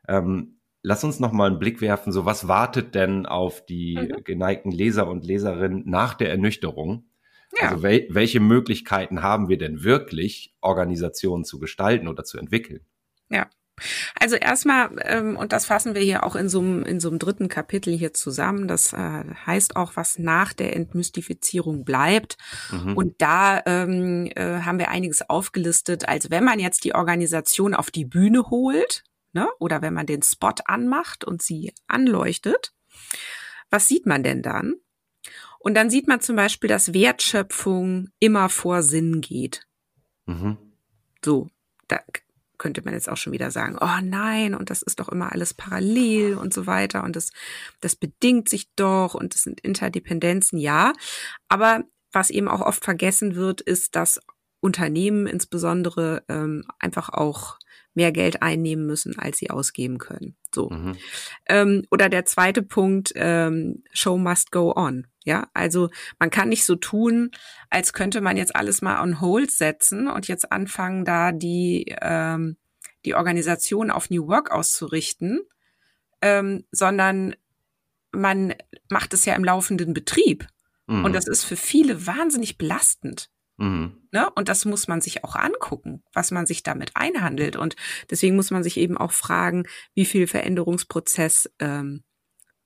[0.08, 2.10] Ähm, lass uns noch mal einen Blick werfen.
[2.10, 4.24] So, was wartet denn auf die mhm.
[4.24, 7.04] geneigten Leser und Leserinnen nach der Ernüchterung?
[7.60, 7.68] Ja.
[7.68, 12.80] Also wel welche Möglichkeiten haben wir denn wirklich, Organisationen zu gestalten oder zu entwickeln?
[13.28, 13.46] Ja,
[14.18, 17.18] also erstmal, ähm, und das fassen wir hier auch in so einem, in so einem
[17.18, 22.36] dritten Kapitel hier zusammen, das äh, heißt auch, was nach der Entmystifizierung bleibt.
[22.70, 22.96] Mhm.
[22.96, 26.08] Und da ähm, äh, haben wir einiges aufgelistet.
[26.08, 30.22] Also wenn man jetzt die Organisation auf die Bühne holt, ne, oder wenn man den
[30.22, 32.72] Spot anmacht und sie anleuchtet,
[33.70, 34.74] was sieht man denn dann?
[35.58, 39.66] Und dann sieht man zum Beispiel, dass Wertschöpfung immer vor Sinn geht.
[40.26, 40.56] Mhm.
[41.24, 41.48] So,
[41.88, 42.00] da
[42.58, 45.54] könnte man jetzt auch schon wieder sagen, oh nein, und das ist doch immer alles
[45.54, 47.30] parallel und so weiter und das,
[47.80, 50.92] das bedingt sich doch und das sind Interdependenzen, ja.
[51.48, 54.20] Aber was eben auch oft vergessen wird, ist, dass
[54.60, 57.58] Unternehmen insbesondere ähm, einfach auch
[57.96, 60.36] mehr Geld einnehmen müssen, als sie ausgeben können.
[60.54, 60.70] So.
[60.70, 60.96] Mhm.
[61.48, 65.06] Ähm, oder der zweite Punkt, ähm, Show must go on.
[65.24, 67.30] Ja, also man kann nicht so tun,
[67.68, 72.56] als könnte man jetzt alles mal on hold setzen und jetzt anfangen, da die, ähm,
[73.04, 75.40] die Organisation auf New Work auszurichten,
[76.22, 77.34] ähm, sondern
[78.12, 78.54] man
[78.88, 80.46] macht es ja im laufenden Betrieb.
[80.86, 81.04] Mhm.
[81.04, 83.30] Und das ist für viele wahnsinnig belastend.
[83.58, 84.08] Mhm.
[84.12, 84.28] Ne?
[84.34, 87.56] Und das muss man sich auch angucken, was man sich damit einhandelt.
[87.56, 87.76] Und
[88.10, 92.02] deswegen muss man sich eben auch fragen, wie viel Veränderungsprozess ähm,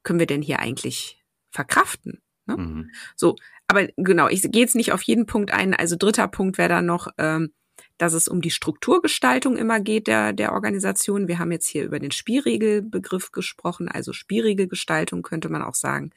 [0.03, 2.21] können wir denn hier eigentlich verkraften?
[2.47, 2.57] Ne?
[2.57, 2.91] Mhm.
[3.17, 3.37] So,
[3.69, 5.75] aber genau, ich gehe jetzt nicht auf jeden Punkt ein.
[5.75, 7.53] Also dritter Punkt wäre dann noch, ähm,
[7.99, 11.29] dass es um die Strukturgestaltung immer geht der, der Organisation.
[11.29, 16.11] Wir haben jetzt hier über den Spielregelbegriff gesprochen, also Spielregelgestaltung könnte man auch sagen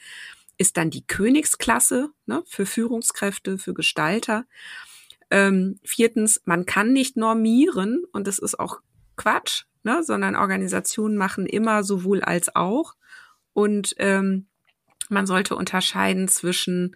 [0.57, 4.45] ist dann die Königsklasse ne, für Führungskräfte, für Gestalter.
[5.31, 8.81] Ähm, viertens, man kann nicht normieren und das ist auch
[9.15, 12.95] Quatsch, ne, sondern Organisationen machen immer sowohl als auch.
[13.53, 14.47] Und ähm,
[15.09, 16.95] man sollte unterscheiden zwischen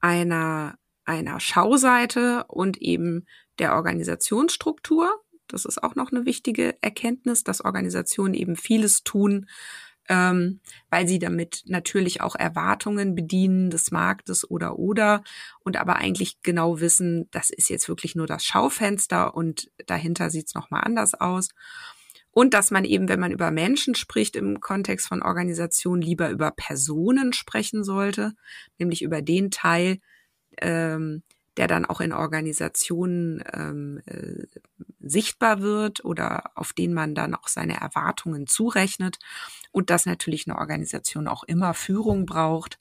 [0.00, 3.26] einer, einer Schauseite und eben
[3.58, 5.10] der Organisationsstruktur.
[5.46, 9.46] Das ist auch noch eine wichtige Erkenntnis, dass Organisationen eben vieles tun,
[10.08, 15.22] ähm, weil sie damit natürlich auch Erwartungen bedienen des Marktes oder oder
[15.60, 20.54] und aber eigentlich genau wissen, das ist jetzt wirklich nur das Schaufenster und dahinter sieht's
[20.54, 21.48] noch mal anders aus.
[22.30, 26.50] Und dass man eben, wenn man über Menschen spricht im Kontext von Organisationen, lieber über
[26.50, 28.34] Personen sprechen sollte,
[28.78, 30.00] nämlich über den Teil,
[30.60, 31.22] ähm,
[31.56, 34.46] der dann auch in Organisationen ähm, äh,
[35.00, 39.18] sichtbar wird oder auf den man dann auch seine Erwartungen zurechnet.
[39.70, 42.78] Und dass natürlich eine Organisation auch immer Führung braucht,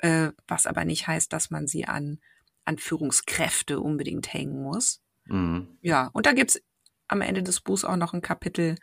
[0.00, 2.18] äh, was aber nicht heißt, dass man sie an,
[2.64, 5.00] an Führungskräfte unbedingt hängen muss.
[5.26, 5.68] Mhm.
[5.82, 6.60] Ja, und da gibt's
[7.06, 8.76] am Ende des Buchs auch noch ein Kapitel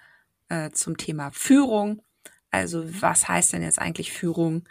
[0.50, 2.02] äh, zum Thema Führung.
[2.52, 4.68] Also was heißt denn jetzt eigentlich Führung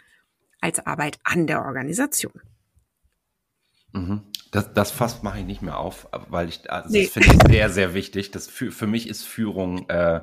[0.59, 2.41] als Arbeit an der Organisation?
[3.93, 4.23] Mhm.
[4.55, 7.03] Das, das Fass mache ich nicht mehr auf, weil ich also nee.
[7.03, 8.31] das finde ich sehr, sehr wichtig.
[8.31, 10.21] Das für, für mich ist Führung äh,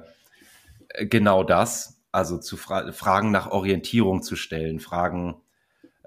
[1.01, 2.01] genau das.
[2.13, 5.37] Also zu fra Fragen nach Orientierung zu stellen, Fragen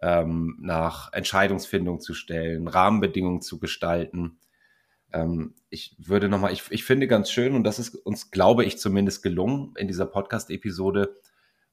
[0.02, 4.40] ähm, nach Entscheidungsfindung zu stellen, Rahmenbedingungen zu gestalten.
[5.14, 8.80] Ähm, ich würde nochmal, ich, ich finde ganz schön, und das ist uns, glaube ich,
[8.80, 11.16] zumindest gelungen, in dieser Podcast-Episode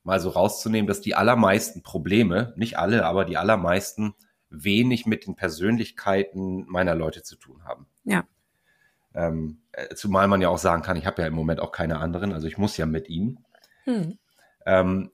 [0.02, 4.14] mal so rauszunehmen, dass die allermeisten Probleme, nicht alle, aber die allermeisten,
[4.52, 7.86] wenig mit den Persönlichkeiten meiner Leute zu tun haben.
[8.04, 8.24] Ja.
[9.14, 11.98] Ähm, äh, zumal man ja auch sagen kann, ich habe ja im Moment auch keine
[11.98, 13.44] anderen, also ich muss ja mit ihnen.
[13.84, 14.18] Hm.
[14.66, 15.10] Ähm,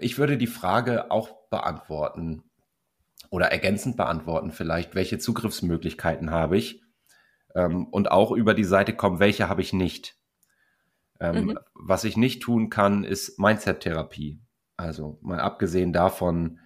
[0.00, 2.44] ich würde die Frage auch beantworten
[3.30, 6.82] oder ergänzend beantworten vielleicht, welche Zugriffsmöglichkeiten habe ich
[7.54, 10.16] ähm, und auch über die Seite kommen, welche habe ich nicht.
[11.20, 11.58] Ähm, mhm.
[11.74, 14.40] Was ich nicht tun kann, ist Mindset-Therapie.
[14.76, 16.60] Also mal abgesehen davon,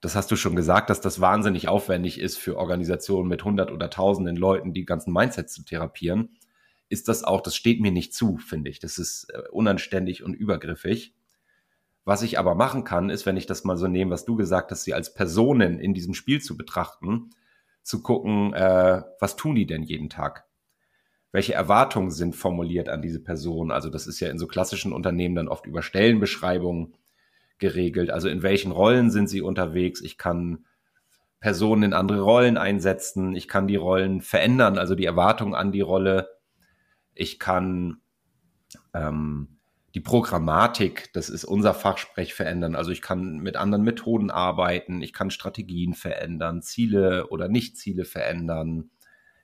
[0.00, 3.90] das hast du schon gesagt, dass das wahnsinnig aufwendig ist für Organisationen mit hundert oder
[3.90, 6.38] tausenden Leuten, die ganzen Mindset zu therapieren,
[6.88, 8.78] ist das auch, das steht mir nicht zu, finde ich.
[8.78, 11.14] Das ist äh, unanständig und übergriffig.
[12.04, 14.70] Was ich aber machen kann, ist, wenn ich das mal so nehme, was du gesagt
[14.70, 17.30] hast, sie als Personen in diesem Spiel zu betrachten,
[17.82, 20.46] zu gucken, äh, was tun die denn jeden Tag?
[21.32, 23.70] Welche Erwartungen sind formuliert an diese Person?
[23.70, 26.94] Also das ist ja in so klassischen Unternehmen dann oft über Stellenbeschreibungen
[27.58, 28.10] geregelt.
[28.10, 30.00] Also in welchen Rollen sind sie unterwegs?
[30.00, 30.64] Ich kann
[31.40, 33.34] Personen in andere Rollen einsetzen.
[33.36, 36.28] Ich kann die Rollen verändern, also die Erwartungen an die Rolle.
[37.14, 38.00] Ich kann
[38.94, 39.58] ähm,
[39.94, 42.76] die Programmatik, das ist unser Fachsprech, verändern.
[42.76, 48.90] Also ich kann mit anderen Methoden arbeiten, ich kann Strategien verändern, Ziele oder Nicht-Ziele verändern.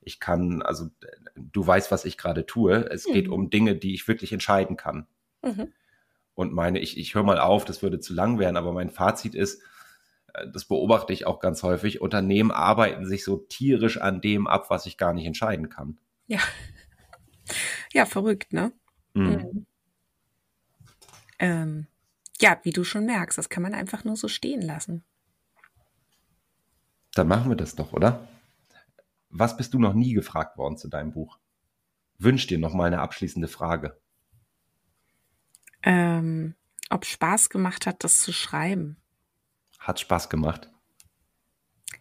[0.00, 0.90] Ich kann, also
[1.36, 2.90] du weißt, was ich gerade tue.
[2.90, 3.12] Es mhm.
[3.12, 5.06] geht um Dinge, die ich wirklich entscheiden kann.
[5.42, 5.72] Mhm.
[6.35, 9.35] Und meine, ich, ich höre mal auf, das würde zu lang werden, aber mein Fazit
[9.35, 9.62] ist,
[10.32, 14.70] äh, das beobachte ich auch ganz häufig, Unternehmen arbeiten sich so tierisch an dem ab,
[14.70, 15.99] was ich gar nicht entscheiden kann.
[16.26, 16.41] Ja.
[17.93, 18.72] Ja, verrückt, ne?
[19.14, 19.26] Mhm.
[19.26, 19.66] mhm.
[21.39, 21.87] Ähm,
[22.41, 25.05] ja, wie du schon merkst, das kann man einfach nur so stehen lassen.
[27.14, 28.26] Dann machen wir das doch, oder?
[29.30, 31.39] Was bist du noch nie gefragt worden zu deinem Buch?
[32.18, 34.01] Wünsch dir noch mal eine abschließende Frage.
[35.85, 36.55] Ähm,
[36.91, 38.97] ob Spaß gemacht hat, das zu schreiben.
[39.78, 40.70] Hat Spaß gemacht?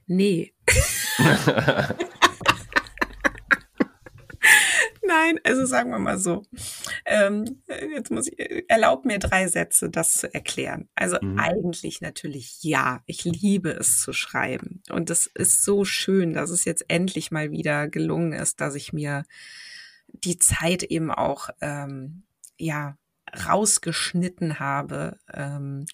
[0.08, 0.54] Nee.
[5.06, 6.44] Nein, also sagen wir mal so.
[7.06, 10.90] Ähm, jetzt muss ich, erlaub mir drei Sätze, das zu erklären.
[10.96, 11.38] Also mhm.
[11.38, 13.04] eigentlich natürlich ja.
[13.06, 14.82] Ich liebe es zu schreiben.
[14.90, 18.94] Und es ist so schön, dass es jetzt endlich mal wieder gelungen ist, dass ich
[18.94, 19.24] mir
[20.08, 22.24] die Zeit eben auch, ähm,
[22.58, 22.98] ja,
[23.48, 25.18] rausgeschnitten habe.
[25.34, 25.86] Ähm,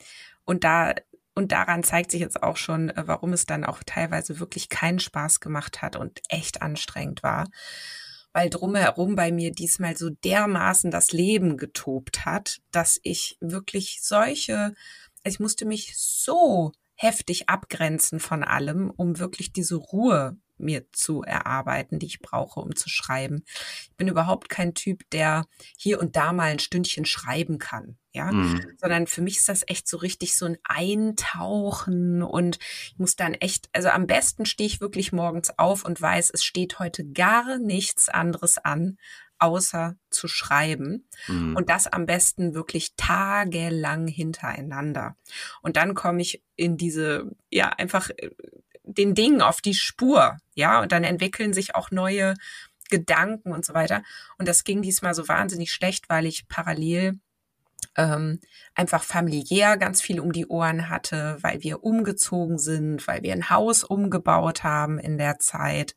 [0.45, 0.93] und da
[1.35, 4.99] und daran zeigt sich jetzt auch schon, äh, warum es dann auch teilweise wirklich keinen
[4.99, 7.45] Spaß gemacht hat und echt anstrengend war
[8.33, 14.73] weil drumherum bei mir diesmal so dermaßen das Leben getobt hat, dass ich wirklich solche,
[15.23, 21.99] ich musste mich so heftig abgrenzen von allem, um wirklich diese Ruhe mir zu erarbeiten,
[21.99, 23.43] die ich brauche, um zu schreiben.
[23.83, 25.45] Ich bin überhaupt kein Typ, der
[25.77, 28.61] hier und da mal ein Stündchen schreiben kann, ja, mhm.
[28.77, 32.59] sondern für mich ist das echt so richtig so ein Eintauchen und
[32.91, 36.43] ich muss dann echt, also am besten stehe ich wirklich morgens auf und weiß, es
[36.43, 38.97] steht heute gar nichts anderes an,
[39.39, 41.07] außer zu schreiben.
[41.27, 41.55] Mhm.
[41.55, 45.15] Und das am besten wirklich tagelang hintereinander.
[45.61, 48.29] Und dann komme ich in diese, ja, einfach äh,
[48.93, 52.35] den Dingen auf die Spur, ja, und dann entwickeln sich auch neue
[52.89, 54.03] Gedanken und so weiter.
[54.37, 57.19] Und das ging diesmal so wahnsinnig schlecht, weil ich parallel
[57.95, 58.39] ähm,
[58.75, 63.49] einfach familiär ganz viel um die Ohren hatte, weil wir umgezogen sind, weil wir ein
[63.49, 65.95] Haus umgebaut haben in der Zeit,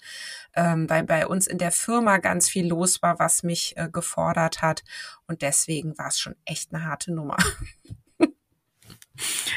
[0.54, 4.62] ähm, weil bei uns in der Firma ganz viel los war, was mich äh, gefordert
[4.62, 4.82] hat.
[5.26, 7.36] Und deswegen war es schon echt eine harte Nummer.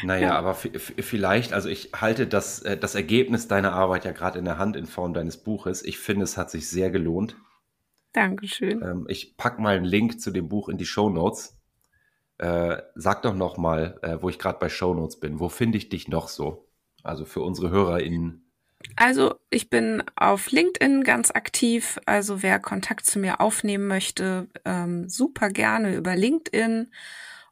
[0.03, 0.35] Naja, ja.
[0.35, 4.57] aber vielleicht, also ich halte das, äh, das Ergebnis deiner Arbeit ja gerade in der
[4.57, 5.83] Hand in Form deines Buches.
[5.83, 7.37] Ich finde, es hat sich sehr gelohnt.
[8.11, 8.81] Dankeschön.
[8.81, 11.57] Ähm, ich packe mal einen Link zu dem Buch in die Show Notes.
[12.37, 15.39] Äh, sag doch noch mal, äh, wo ich gerade bei Show Notes bin.
[15.39, 16.67] Wo finde ich dich noch so?
[17.03, 18.41] Also für unsere HörerInnen.
[18.95, 21.99] Also ich bin auf LinkedIn ganz aktiv.
[22.05, 26.91] Also wer Kontakt zu mir aufnehmen möchte, ähm, super gerne über LinkedIn.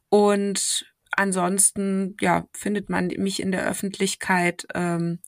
[0.09, 5.19] Und ansonsten, ja, findet man mich in der Öffentlichkeit ähm,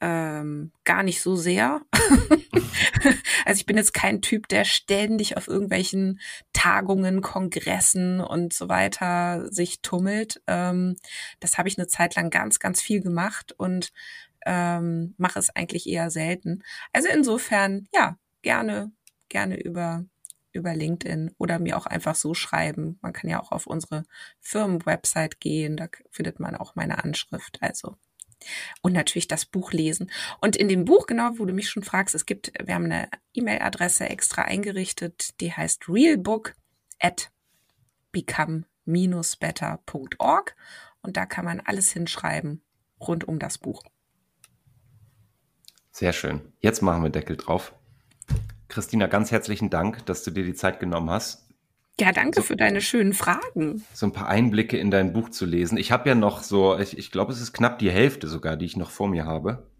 [0.00, 1.80] ähm, gar nicht so sehr.
[3.44, 6.20] also ich bin jetzt kein Typ, der ständig auf irgendwelchen
[6.52, 10.42] Tagungen, Kongressen und so weiter sich tummelt.
[10.46, 10.96] Ähm,
[11.40, 13.92] das habe ich eine Zeit lang ganz, ganz viel gemacht und
[14.44, 16.62] ähm, mache es eigentlich eher selten.
[16.92, 18.92] Also insofern, ja, gerne,
[19.28, 20.04] gerne über
[20.56, 22.98] über LinkedIn oder mir auch einfach so schreiben.
[23.02, 24.04] Man kann ja auch auf unsere
[24.40, 27.58] Firmenwebsite gehen, da findet man auch meine Anschrift.
[27.60, 27.96] Also
[28.82, 30.10] und natürlich das Buch lesen.
[30.40, 33.08] Und in dem Buch, genau, wo du mich schon fragst, es gibt, wir haben eine
[33.34, 36.54] E-Mail-Adresse extra eingerichtet, die heißt realbook
[36.98, 37.32] at
[38.12, 40.56] become-better.org
[41.02, 42.62] und da kann man alles hinschreiben
[43.00, 43.84] rund um das Buch.
[45.90, 46.52] Sehr schön.
[46.60, 47.74] Jetzt machen wir Deckel drauf.
[48.76, 51.48] Christina, ganz herzlichen Dank, dass du dir die Zeit genommen hast.
[51.98, 53.82] Ja, danke so, für deine schönen Fragen.
[53.94, 55.78] So ein paar Einblicke in dein Buch zu lesen.
[55.78, 58.66] Ich habe ja noch so, ich, ich glaube, es ist knapp die Hälfte sogar, die
[58.66, 59.70] ich noch vor mir habe.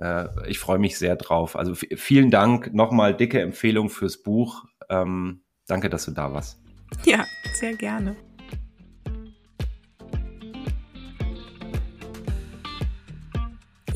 [0.00, 1.54] Äh, ich freue mich sehr drauf.
[1.54, 4.64] Also vielen Dank, nochmal dicke Empfehlung fürs Buch.
[4.88, 6.62] Ähm, danke, dass du da warst.
[7.04, 7.26] Ja,
[7.60, 8.16] sehr gerne.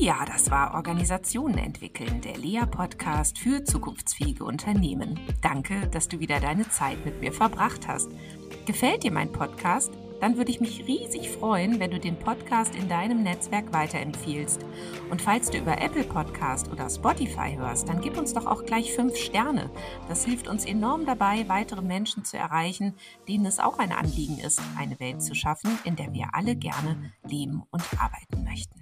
[0.01, 5.19] Ja, das war Organisationen entwickeln, der Lea-Podcast für zukunftsfähige Unternehmen.
[5.41, 8.09] Danke, dass du wieder deine Zeit mit mir verbracht hast.
[8.65, 9.91] Gefällt dir mein Podcast?
[10.21, 14.61] Dann würde ich mich riesig freuen, wenn du den Podcast in deinem Netzwerk weiterempfiehlst.
[15.09, 18.93] Und falls du über Apple Podcast oder Spotify hörst, dann gib uns doch auch gleich
[18.93, 19.69] fünf Sterne.
[20.07, 22.95] Das hilft uns enorm dabei, weitere Menschen zu erreichen,
[23.27, 27.11] denen es auch ein Anliegen ist, eine Welt zu schaffen, in der wir alle gerne
[27.27, 28.81] leben und arbeiten möchten.